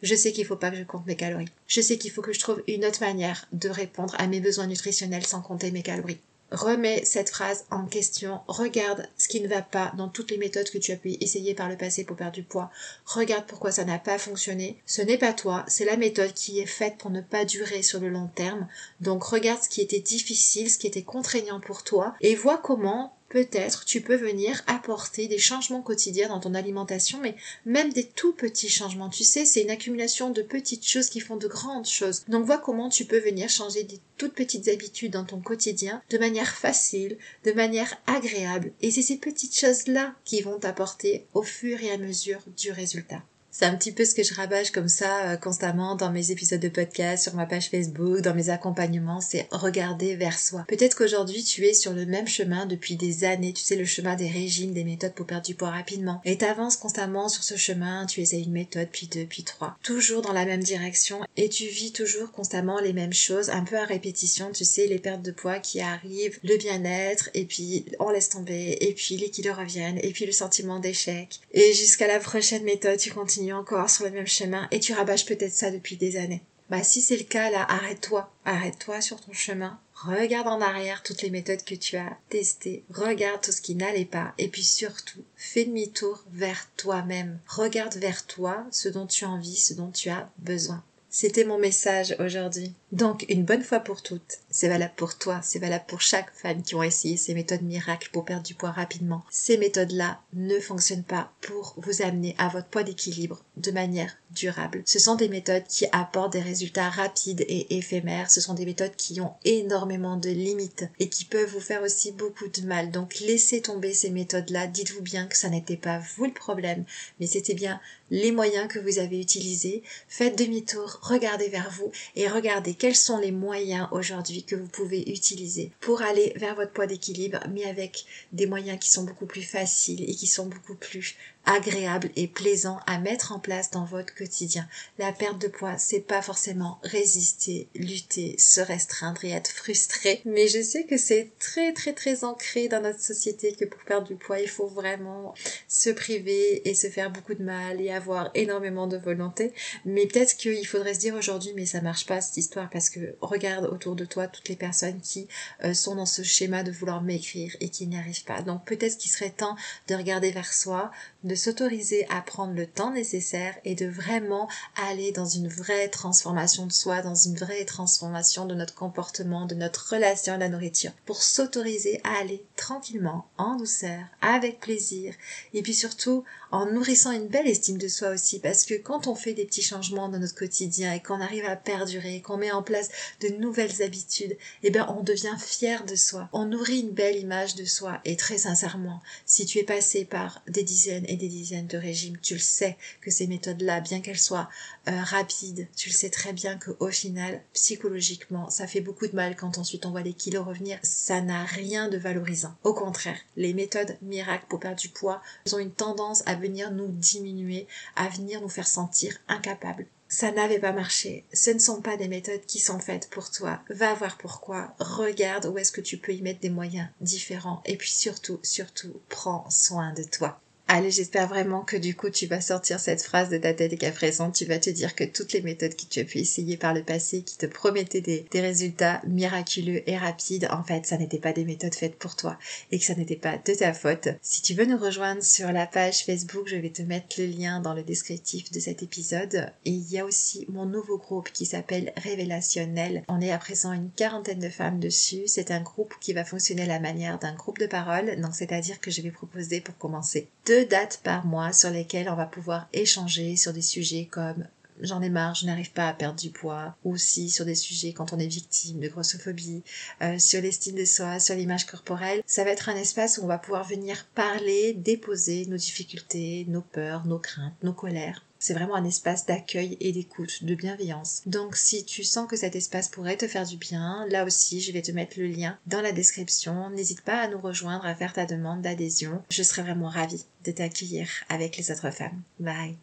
je 0.02 0.16
sais 0.16 0.32
qu'il 0.32 0.46
faut 0.46 0.56
pas 0.56 0.72
que 0.72 0.78
je 0.78 0.84
compte 0.84 1.06
mes 1.06 1.16
calories. 1.16 1.52
Je 1.68 1.82
sais 1.82 1.98
qu'il 1.98 2.12
faut 2.12 2.22
que 2.22 2.34
je 2.34 2.40
trouve 2.40 2.64
une 2.68 2.86
autre 2.86 3.02
manière 3.02 3.48
de 3.52 3.70
répondre 3.70 4.16
à 4.18 4.28
mes 4.28 4.40
besoins 4.40 4.68
nutritionnels 4.68 5.26
sans 5.26 5.42
compter 5.42 5.72
mes 5.72 5.84
calories 5.84 6.20
remets 6.56 7.06
cette 7.06 7.30
phrase 7.30 7.66
en 7.70 7.86
question, 7.86 8.40
regarde 8.48 9.08
ce 9.18 9.28
qui 9.28 9.42
ne 9.42 9.48
va 9.48 9.62
pas 9.62 9.94
dans 9.98 10.10
toutes 10.10 10.32
les 10.32 10.38
méthodes 10.38 10.70
que 10.70 10.78
tu 10.78 10.92
as 10.92 10.98
pu 10.98 11.18
essayer 11.22 11.54
par 11.54 11.70
le 11.70 11.78
passé 11.78 12.04
pour 12.04 12.18
perdre 12.18 12.34
du 12.34 12.44
poids, 12.44 12.72
regarde 13.06 13.46
pourquoi 13.46 13.72
ça 13.72 13.86
n'a 13.86 14.00
pas 14.00 14.18
fonctionné. 14.18 14.82
Ce 14.86 15.02
n'est 15.02 15.18
pas 15.18 15.34
toi, 15.34 15.64
c'est 15.68 15.86
la 15.86 15.98
méthode 15.98 16.34
qui 16.34 16.60
est 16.60 16.66
faite 16.66 16.98
pour 16.98 17.12
ne 17.12 17.22
pas 17.22 17.46
durer 17.46 17.84
sur 17.84 18.00
le 18.00 18.10
long 18.10 18.30
terme. 18.34 18.68
Donc 19.02 19.24
regarde 19.24 19.62
ce 19.62 19.70
qui 19.70 19.82
était 19.82 20.00
difficile, 20.00 20.70
ce 20.70 20.78
qui 20.78 20.88
était 20.88 21.04
contraignant 21.04 21.60
pour 21.60 21.84
toi 21.84 22.16
et 22.22 22.36
vois 22.36 22.58
comment 22.58 23.16
peut-être 23.36 23.84
tu 23.84 24.00
peux 24.00 24.16
venir 24.16 24.64
apporter 24.66 25.28
des 25.28 25.38
changements 25.38 25.82
quotidiens 25.82 26.30
dans 26.30 26.40
ton 26.40 26.54
alimentation, 26.54 27.20
mais 27.22 27.36
même 27.66 27.92
des 27.92 28.06
tout 28.06 28.32
petits 28.32 28.70
changements. 28.70 29.10
Tu 29.10 29.26
sais, 29.26 29.44
c'est 29.44 29.62
une 29.62 29.72
accumulation 29.72 30.30
de 30.30 30.42
petites 30.42 30.88
choses 30.88 31.10
qui 31.10 31.20
font 31.20 31.36
de 31.36 31.50
grandes 31.50 31.86
choses. 31.86 32.24
Donc 32.30 32.46
vois 32.46 32.60
comment 32.60 32.88
tu 32.88 33.04
peux 33.04 33.20
venir 33.20 33.50
changer 33.50 33.84
des 33.84 34.00
toutes 34.16 34.36
petites 34.36 34.70
habitudes 34.70 35.12
dans 35.12 35.26
ton 35.26 35.42
quotidien 35.42 36.02
de 36.10 36.18
manière 36.18 36.56
facile, 36.56 37.18
de 37.44 37.52
manière 37.52 38.02
agréable. 38.08 38.72
Et 38.82 38.90
c'est 38.90 39.02
ces 39.02 39.18
petites 39.18 39.60
choses-là 39.60 40.16
qui 40.24 40.42
vont 40.42 40.58
t'apporter 40.58 41.28
au 41.34 41.42
fur 41.42 41.84
et 41.84 41.92
à 41.92 41.98
mesure 41.98 42.40
du 42.56 42.72
résultat. 42.72 43.22
C'est 43.58 43.64
un 43.64 43.76
petit 43.78 43.94
peu 43.94 44.04
ce 44.04 44.14
que 44.14 44.22
je 44.22 44.34
rabâche 44.34 44.72
comme 44.72 44.90
ça 44.90 45.30
euh, 45.30 45.38
constamment 45.38 45.96
dans 45.96 46.12
mes 46.12 46.32
épisodes 46.32 46.60
de 46.60 46.68
podcast, 46.68 47.24
sur 47.24 47.36
ma 47.36 47.46
page 47.46 47.70
Facebook, 47.70 48.20
dans 48.20 48.36
mes 48.36 48.50
accompagnements, 48.50 49.22
c'est 49.22 49.48
regarder 49.50 50.18
vers 50.18 50.38
soi. 50.38 50.66
Peut-être 50.68 50.98
qu'aujourd'hui 50.98 51.42
tu 51.42 51.66
es 51.66 51.74
sur 51.74 51.94
le 51.94 52.06
même 52.06 52.28
chemin 52.28 52.66
depuis 52.66 52.98
des 52.98 53.24
années, 53.24 53.54
tu 53.54 53.64
sais 53.64 53.78
le 53.78 53.86
chemin 53.86 54.16
des 54.16 54.28
régimes, 54.28 54.74
des 54.74 54.84
méthodes 54.84 55.14
pour 55.14 55.26
perdre 55.26 55.46
du 55.46 55.56
poids 55.56 55.70
rapidement. 55.70 56.20
Et 56.26 56.38
t'avances 56.38 56.76
constamment 56.76 57.30
sur 57.30 57.44
ce 57.44 57.56
chemin, 57.56 58.06
tu 58.08 58.20
essayes 58.20 58.44
une 58.44 58.52
méthode, 58.52 58.90
puis 58.92 59.08
deux, 59.08 59.24
puis 59.24 59.44
trois. 59.44 59.78
Toujours 59.84 60.22
dans 60.22 60.34
la 60.34 60.46
même 60.46 60.62
direction 60.62 61.22
et 61.38 61.48
tu 61.48 61.66
vis 61.66 61.94
toujours 61.94 62.34
constamment 62.34 62.82
les 62.82 62.92
mêmes 62.92 63.14
choses, 63.14 63.50
un 63.50 63.64
peu 63.64 63.78
à 63.78 63.86
répétition, 63.86 64.52
tu 64.52 64.66
sais, 64.66 64.88
les 64.88 65.00
pertes 65.00 65.22
de 65.22 65.32
poids 65.32 65.60
qui 65.60 65.80
arrivent, 65.80 66.40
le 66.44 66.58
bien-être, 66.58 67.30
et 67.34 67.46
puis 67.46 67.86
on 68.02 68.10
laisse 68.10 68.28
tomber, 68.28 68.78
et 68.82 68.94
puis 68.94 69.16
les 69.16 69.30
kilos 69.30 69.56
reviennent, 69.56 70.00
et 70.04 70.12
puis 70.12 70.26
le 70.26 70.34
sentiment 70.34 70.80
d'échec. 70.80 71.40
Et 71.54 71.72
jusqu'à 71.72 72.08
la 72.08 72.20
prochaine 72.20 72.64
méthode, 72.66 72.98
tu 72.98 73.12
continues 73.12 73.45
encore 73.54 73.90
sur 73.90 74.06
le 74.06 74.12
même 74.12 74.28
chemin 74.28 74.68
et 74.72 74.80
tu 74.80 74.94
rabâches 74.94 75.26
peut-être 75.26 75.54
ça 75.54 75.72
depuis 75.72 75.98
des 75.98 76.18
années. 76.18 76.42
Bah 76.70 76.84
si 76.84 77.02
c'est 77.02 77.18
le 77.18 77.24
cas 77.24 77.52
là, 77.52 77.62
arrête-toi, 77.70 78.34
arrête-toi 78.44 79.00
sur 79.00 79.22
ton 79.22 79.34
chemin, 79.34 79.80
regarde 79.94 80.48
en 80.48 80.62
arrière 80.62 81.04
toutes 81.04 81.22
les 81.22 81.30
méthodes 81.30 81.64
que 81.64 81.76
tu 81.76 81.96
as 81.96 82.18
testées, 82.30 82.84
regarde 82.92 83.42
tout 83.42 83.52
ce 83.52 83.62
qui 83.62 83.76
n'allait 83.76 84.06
pas 84.06 84.34
et 84.40 84.48
puis 84.48 84.64
surtout 84.64 85.24
fais 85.36 85.66
demi-tour 85.66 86.24
vers 86.32 86.68
toi-même, 86.76 87.40
regarde 87.48 87.96
vers 87.98 88.26
toi 88.26 88.66
ce 88.72 88.90
dont 88.90 89.06
tu 89.06 89.26
as 89.26 89.30
envie, 89.30 89.56
ce 89.56 89.76
dont 89.76 89.92
tu 89.92 90.10
as 90.10 90.30
besoin. 90.40 90.84
C'était 91.18 91.46
mon 91.46 91.58
message 91.58 92.14
aujourd'hui. 92.20 92.74
Donc, 92.96 93.26
une 93.28 93.44
bonne 93.44 93.62
fois 93.62 93.82
pour 93.82 94.02
toutes, 94.02 94.40
c'est 94.50 94.70
valable 94.70 94.94
pour 94.96 95.18
toi, 95.18 95.42
c'est 95.44 95.60
valable 95.60 95.84
pour 95.86 96.00
chaque 96.00 96.34
femme 96.34 96.64
qui 96.64 96.76
ont 96.76 96.84
essayé 96.84 97.18
ces 97.18 97.34
méthodes 97.34 97.62
miracles 97.62 98.10
pour 98.14 98.24
perdre 98.24 98.44
du 98.44 98.54
poids 98.54 98.72
rapidement. 98.72 99.26
Ces 99.30 99.58
méthodes-là 99.58 100.22
ne 100.32 100.58
fonctionnent 100.62 101.04
pas 101.04 101.30
pour 101.42 101.76
vous 101.76 102.02
amener 102.02 102.36
à 102.38 102.48
votre 102.48 102.70
poids 102.70 102.84
d'équilibre 102.84 103.44
de 103.58 103.72
manière 103.72 104.16
durable. 104.32 104.82
Ce 104.86 105.00
sont 105.00 105.16
des 105.16 105.28
méthodes 105.28 105.68
qui 105.68 105.86
apportent 105.92 106.32
des 106.32 106.40
résultats 106.40 106.90
rapides 106.90 107.44
et 107.50 107.76
éphémères. 107.76 108.32
Ce 108.32 108.40
sont 108.40 108.54
des 108.54 108.66
méthodes 108.66 108.96
qui 108.96 109.20
ont 109.20 109.34
énormément 109.44 110.16
de 110.16 110.30
limites 110.30 110.86
et 111.00 111.10
qui 111.10 111.26
peuvent 111.26 111.52
vous 111.52 111.60
faire 111.60 111.82
aussi 111.82 112.14
beaucoup 112.14 112.48
de 112.48 112.62
mal. 112.62 112.92
Donc, 112.92 113.20
laissez 113.20 113.62
tomber 113.62 113.94
ces 113.94 114.10
méthodes-là. 114.10 114.68
Dites-vous 114.68 115.02
bien 115.02 115.28
que 115.28 115.36
ça 115.36 115.50
n'était 115.50 115.76
pas 115.76 116.02
vous 116.16 116.28
le 116.28 116.34
problème, 116.34 116.86
mais 117.20 117.28
c'était 117.28 117.56
bien 117.56 117.82
les 118.12 118.32
moyens 118.32 118.68
que 118.68 118.80
vous 118.80 119.00
avez 119.00 119.20
utilisés. 119.20 119.84
Faites 120.08 120.38
demi-tour, 120.38 121.00
regardez 121.02 121.50
vers 121.50 121.72
vous 121.72 121.92
et 122.16 122.28
regardez 122.28 122.76
quels 122.86 122.96
sont 122.96 123.18
les 123.18 123.32
moyens 123.32 123.88
aujourd'hui 123.90 124.44
que 124.44 124.56
vous 124.56 124.68
pouvez 124.68 125.10
utiliser 125.12 125.72
pour 125.80 126.04
aller 126.04 126.34
vers 126.36 126.54
votre 126.54 126.72
poids 126.72 126.86
d'équilibre, 126.86 127.40
mais 127.50 127.66
avec 127.66 128.06
des 128.32 128.46
moyens 128.46 128.78
qui 128.80 128.92
sont 128.92 129.06
beaucoup 129.06 129.26
plus 129.26 129.42
faciles 129.42 130.08
et 130.08 130.14
qui 130.14 130.28
sont 130.28 130.46
beaucoup 130.46 130.76
plus 130.76 131.16
agréable 131.46 132.10
et 132.16 132.28
plaisant 132.28 132.80
à 132.88 133.00
mettre 133.00 133.32
en 133.32 133.40
place 133.40 133.72
dans 133.72 133.86
votre 133.86 134.14
quotidien. 134.16 134.68
La 134.98 135.12
perte 135.12 135.40
de 135.40 135.48
poids, 135.48 135.78
c'est 135.78 136.00
pas 136.00 136.22
forcément 136.22 136.80
résister, 136.84 137.68
lutter, 137.76 138.36
se 138.40 138.62
restreindre 138.62 139.24
et 139.26 139.32
être 139.32 139.52
frustré, 139.52 140.22
mais 140.26 140.48
je 140.48 140.62
sais 140.62 140.86
que 140.86 140.98
c'est 140.98 141.32
très 141.40 141.74
très 141.74 141.94
très 141.94 142.24
ancré 142.24 142.68
dans 142.68 142.82
notre 142.82 143.00
société 143.00 143.54
que 143.54 143.66
pour 143.66 143.84
perdre 143.84 144.08
du 144.08 144.16
poids, 144.16 144.40
il 144.40 144.50
faut 144.50 144.68
vraiment 144.68 145.34
se 145.68 145.90
priver 145.90 146.68
et 146.68 146.74
se 146.74 146.88
faire 146.88 147.12
beaucoup 147.12 147.36
de 147.36 147.44
mal 147.44 147.80
et 147.80 147.92
avoir 147.92 148.32
énormément 148.34 148.88
de 148.88 148.98
volonté. 148.98 149.54
Mais 149.86 150.08
peut-être 150.08 150.38
qu'il 150.38 150.66
faudrait 150.68 150.96
se 150.96 151.00
dire 151.00 151.16
aujourd'hui, 151.16 151.54
mais 151.56 151.66
ça 151.66 151.82
marche 151.82 152.06
pas 152.06 152.22
cette 152.22 152.38
histoire 152.38 152.65
parce 152.72 152.90
que 152.90 153.16
regarde 153.22 153.66
autour 153.66 153.96
de 153.96 154.06
toi 154.06 154.28
toutes 154.28 154.50
les 154.50 154.56
personnes 154.56 155.00
qui 155.02 155.28
euh, 155.64 155.74
sont 155.74 155.96
dans 155.96 156.06
ce 156.06 156.24
schéma 156.24 156.64
de 156.64 156.72
vouloir 156.72 157.02
m'écrire 157.02 157.56
et 157.60 157.70
qui 157.70 157.88
n'y 157.88 157.98
arrivent 157.98 158.24
pas. 158.24 158.42
Donc 158.42 158.66
peut-être 158.66 158.98
qu'il 158.98 159.12
serait 159.12 159.30
temps 159.30 159.56
de 159.88 159.96
regarder 159.96 160.32
vers 160.32 160.54
soi, 160.54 160.92
de 161.26 161.36
s'autoriser 161.36 162.06
à 162.10 162.22
prendre 162.22 162.54
le 162.54 162.68
temps 162.68 162.92
nécessaire 162.92 163.56
et 163.66 163.74
de 163.74 163.88
vraiment 163.88 164.48
aller 164.76 165.12
dans 165.12 165.26
une 165.26 165.48
vraie 165.48 165.90
transformation 165.90 166.68
de 166.68 166.72
soi, 166.72 167.02
dans 167.02 167.16
une 167.16 167.36
vraie 167.36 167.66
transformation 167.66 168.46
de 168.46 168.54
notre 168.54 168.76
comportement, 168.76 169.46
de 169.46 169.56
notre 169.56 169.90
relation 169.94 170.34
à 170.34 170.38
la 170.38 170.50
nourriture, 170.50 170.92
pour 171.06 171.24
s'autoriser 171.24 172.00
à 172.04 172.20
aller 172.20 172.46
tranquillement, 172.56 173.26
en 173.38 173.56
douceur, 173.56 174.04
avec 174.22 174.60
plaisir, 174.60 175.16
et 175.54 175.64
puis 175.64 175.74
surtout 175.74 176.24
en 176.52 176.68
nourrissant 176.68 177.12
une 177.12 177.28
belle 177.28 177.48
estime 177.48 177.78
de 177.78 177.88
soi 177.88 178.10
aussi, 178.10 178.40
parce 178.40 178.64
que 178.64 178.76
quand 178.76 179.08
on 179.08 179.16
fait 179.16 179.34
des 179.34 179.46
petits 179.46 179.64
changements 179.64 180.10
dans 180.10 180.20
notre 180.20 180.36
quotidien 180.36 180.94
et 180.94 181.02
qu'on 181.02 181.20
arrive 181.22 181.46
à 181.46 181.56
perdurer, 181.56 182.22
qu'on 182.22 182.38
met 182.38 182.52
en 182.52 182.64
place 182.64 182.90
de 183.22 183.30
nouvelles 183.30 183.82
habitudes, 183.82 184.38
eh 184.64 184.70
bien 184.70 184.88
on 184.96 185.02
devient 185.02 185.36
fier 185.40 185.86
de 185.86 185.96
soi, 185.96 186.30
on 186.34 186.46
nourrit 186.46 186.82
une 186.82 186.92
belle 186.92 187.18
image 187.18 187.56
de 187.56 187.66
soi, 187.66 188.00
et 188.06 188.16
très 188.16 188.38
sincèrement, 188.38 189.02
si 189.26 189.46
tu 189.46 189.58
es 189.58 189.64
passé 189.64 190.06
par 190.06 190.42
des 190.48 190.64
dizaines 190.64 191.06
des 191.16 191.28
dizaines 191.28 191.68
de 191.68 191.78
régimes, 191.78 192.18
tu 192.22 192.34
le 192.36 192.40
sais 192.40 192.78
que 193.02 193.12
ces 193.12 193.28
méthodes-là, 193.28 193.82
bien 193.82 194.02
qu'elles 194.02 194.20
soient 194.20 194.50
euh, 194.88 195.02
rapides, 195.02 195.68
tu 195.76 195.90
le 195.90 195.94
sais 195.94 196.10
très 196.10 196.34
bien 196.34 196.58
qu'au 196.58 196.90
final, 196.90 197.42
psychologiquement, 197.54 198.50
ça 198.50 198.68
fait 198.68 198.82
beaucoup 198.82 199.08
de 199.08 199.16
mal 199.16 199.36
quand 199.36 199.58
ensuite 199.58 199.86
on 199.86 199.92
voit 199.92 200.02
les 200.02 200.14
kilos 200.14 200.46
revenir. 200.46 200.80
Ça 200.84 201.22
n'a 201.22 201.44
rien 201.46 201.90
de 201.90 201.98
valorisant. 201.98 202.56
Au 202.64 202.74
contraire, 202.74 203.20
les 203.36 203.54
méthodes 203.54 203.98
miracles 204.02 204.46
pour 204.50 204.60
perdre 204.60 204.80
du 204.80 204.90
poids, 204.90 205.22
ont 205.54 205.60
une 205.60 205.72
tendance 205.72 206.24
à 206.26 206.36
venir 206.36 206.72
nous 206.72 206.90
diminuer, 206.90 207.68
à 207.96 208.10
venir 208.10 208.42
nous 208.42 208.50
faire 208.50 208.68
sentir 208.68 209.18
incapables 209.28 209.88
ça 210.08 210.32
n'avait 210.32 210.60
pas 210.60 210.72
marché. 210.72 211.26
Ce 211.34 211.52
ne 211.52 211.60
sont 211.60 211.82
pas 211.82 211.98
des 211.98 212.08
méthodes 212.08 212.46
qui 212.46 212.60
sont 212.60 212.80
faites 212.80 213.10
pour 213.10 213.32
toi. 213.32 213.60
Va 213.70 213.94
voir 213.96 214.18
pourquoi. 214.18 214.74
Regarde 214.80 215.48
où 215.48 215.58
est-ce 215.58 215.72
que 215.72 215.82
tu 215.82 215.98
peux 215.98 216.14
y 216.14 216.22
mettre 216.22 216.40
des 216.40 216.50
moyens 216.50 216.88
différents. 217.02 217.62
Et 217.66 217.76
puis 217.76 217.90
surtout, 217.90 218.40
surtout, 218.44 219.02
prends 219.10 219.50
soin 219.50 219.94
de 219.94 220.04
toi. 220.04 220.40
Allez, 220.68 220.90
j'espère 220.90 221.28
vraiment 221.28 221.62
que 221.62 221.78
du 221.78 221.96
coup 221.96 222.10
tu 222.10 222.26
vas 222.26 222.42
sortir 222.42 222.80
cette 222.80 223.04
phrase 223.04 223.30
de 223.30 223.38
ta 223.38 223.54
tête 223.54 223.72
et 223.72 223.78
qu'à 223.78 223.92
présent 223.92 224.32
tu 224.32 224.46
vas 224.46 224.58
te 224.58 224.72
dire 224.72 224.96
que 224.96 225.04
toutes 225.04 225.32
les 225.34 225.44
méthodes 225.44 225.76
que 225.76 225.86
tu 225.88 226.00
as 226.00 226.06
pu 226.06 226.18
essayer 226.18 226.58
par 226.58 226.74
le 226.74 226.82
passé 226.82 227.22
qui 227.22 227.38
te 227.38 227.46
promettaient 227.46 228.02
des, 228.02 228.26
résultats 228.34 229.00
miraculeux 229.06 229.88
et 229.88 229.96
rapides, 229.96 230.48
en 230.50 230.64
fait 230.64 230.88
ça 230.88 230.98
n'était 230.98 231.20
pas 231.20 231.34
des 231.34 231.46
méthodes 231.46 231.76
faites 231.76 231.96
pour 231.96 232.16
toi 232.16 232.40
et 232.72 232.80
que 232.80 232.84
ça 232.84 232.96
n'était 232.96 233.16
pas 233.16 233.38
de 233.38 233.54
ta 233.54 233.74
faute. 233.74 234.08
Si 234.24 234.42
tu 234.42 234.56
veux 234.56 234.66
nous 234.66 234.78
rejoindre 234.78 235.22
sur 235.22 235.52
la 235.52 235.68
page 235.68 236.04
Facebook, 236.04 236.48
je 236.48 236.56
vais 236.56 236.72
te 236.72 236.82
mettre 236.82 237.22
le 237.22 237.28
lien 237.28 237.60
dans 237.60 237.76
le 237.76 237.84
descriptif 237.84 238.52
de 238.52 238.60
cet 238.60 238.82
épisode. 238.82 239.52
Et 239.66 239.70
il 239.70 239.92
y 239.92 240.00
a 240.00 240.06
aussi 240.06 240.48
mon 240.50 240.66
nouveau 240.66 240.98
groupe 240.98 241.32
qui 241.32 241.46
s'appelle 241.46 241.94
Révélationnel. 241.96 243.04
On 243.08 243.22
est 243.22 243.32
à 243.32 243.38
présent 243.38 243.72
une 243.72 243.92
quarantaine 243.92 244.40
de 244.40 244.50
femmes 244.50 244.80
dessus. 244.80 245.28
C'est 245.28 245.52
un 245.52 245.62
groupe 245.62 245.94
qui 246.02 246.14
va 246.14 246.26
fonctionner 246.26 246.64
à 246.64 246.68
la 246.68 246.80
manière 246.80 247.20
d'un 247.20 247.36
groupe 247.36 247.60
de 247.60 247.68
parole. 247.68 248.20
Donc 248.20 248.34
c'est-à-dire 248.34 248.80
que 248.80 248.90
je 248.90 249.02
vais 249.02 249.12
proposer 249.12 249.62
pour 249.62 249.78
commencer 249.78 250.28
dates 250.64 251.02
par 251.04 251.26
mois 251.26 251.54
sur 251.54 251.70
lesquelles 251.70 252.10
on 252.10 252.16
va 252.16 252.26
pouvoir 252.26 252.68
échanger 252.74 253.36
sur 253.36 253.54
des 253.54 253.62
sujets 253.62 254.08
comme 254.10 254.46
j'en 254.82 255.02
ai 255.02 255.10
marre, 255.10 255.36
je 255.36 255.46
n'arrive 255.46 255.72
pas 255.72 255.88
à 255.88 255.94
perdre 255.94 256.20
du 256.20 256.30
poids, 256.30 256.76
ou 256.84 256.94
aussi 256.94 257.30
sur 257.30 257.46
des 257.46 257.56
sujets 257.56 257.94
quand 257.94 258.14
on 258.14 258.20
est 258.20 258.28
victime 258.28 258.80
de 258.80 258.88
grossophobie, 258.88 259.64
euh, 260.02 260.20
sur 260.20 260.42
l'estime 260.42 260.76
de 260.76 260.86
soi, 260.86 261.20
sur 261.20 261.36
l'image 261.36 261.66
corporelle. 261.66 262.22
Ça 262.26 262.44
va 262.44 262.52
être 262.52 262.70
un 262.70 262.76
espace 262.76 263.18
où 263.18 263.24
on 263.24 263.28
va 263.28 263.38
pouvoir 263.38 263.64
venir 263.64 264.06
parler, 264.16 264.74
déposer 264.74 265.46
nos 265.46 265.58
difficultés, 265.58 266.46
nos 266.50 266.62
peurs, 266.62 267.06
nos 267.06 267.20
craintes, 267.20 267.56
nos 267.64 267.74
colères. 267.74 268.25
C'est 268.46 268.54
vraiment 268.54 268.76
un 268.76 268.86
espace 268.86 269.26
d'accueil 269.26 269.76
et 269.80 269.92
d'écoute, 269.92 270.44
de 270.44 270.54
bienveillance. 270.54 271.24
Donc 271.26 271.56
si 271.56 271.84
tu 271.84 272.04
sens 272.04 272.30
que 272.30 272.38
cet 272.38 272.56
espace 272.56 272.90
pourrait 272.90 273.18
te 273.18 273.28
faire 273.28 273.48
du 273.48 273.58
bien, 273.58 274.06
là 274.12 274.24
aussi 274.24 274.62
je 274.62 274.72
vais 274.72 274.84
te 274.84 274.92
mettre 274.92 275.20
le 275.20 275.26
lien 275.26 275.58
dans 275.66 275.82
la 275.82 275.92
description. 275.92 276.70
N'hésite 276.70 277.02
pas 277.02 277.22
à 277.22 277.28
nous 277.28 277.40
rejoindre, 277.42 277.88
à 277.88 277.96
faire 277.96 278.14
ta 278.14 278.28
demande 278.28 278.62
d'adhésion. 278.62 279.24
Je 279.32 279.42
serai 279.42 279.64
vraiment 279.64 279.90
ravie 279.90 280.26
de 280.44 280.52
t'accueillir 280.52 281.10
avec 281.28 281.58
les 281.58 281.72
autres 281.72 281.90
femmes. 281.90 282.22
Bye 282.40 282.78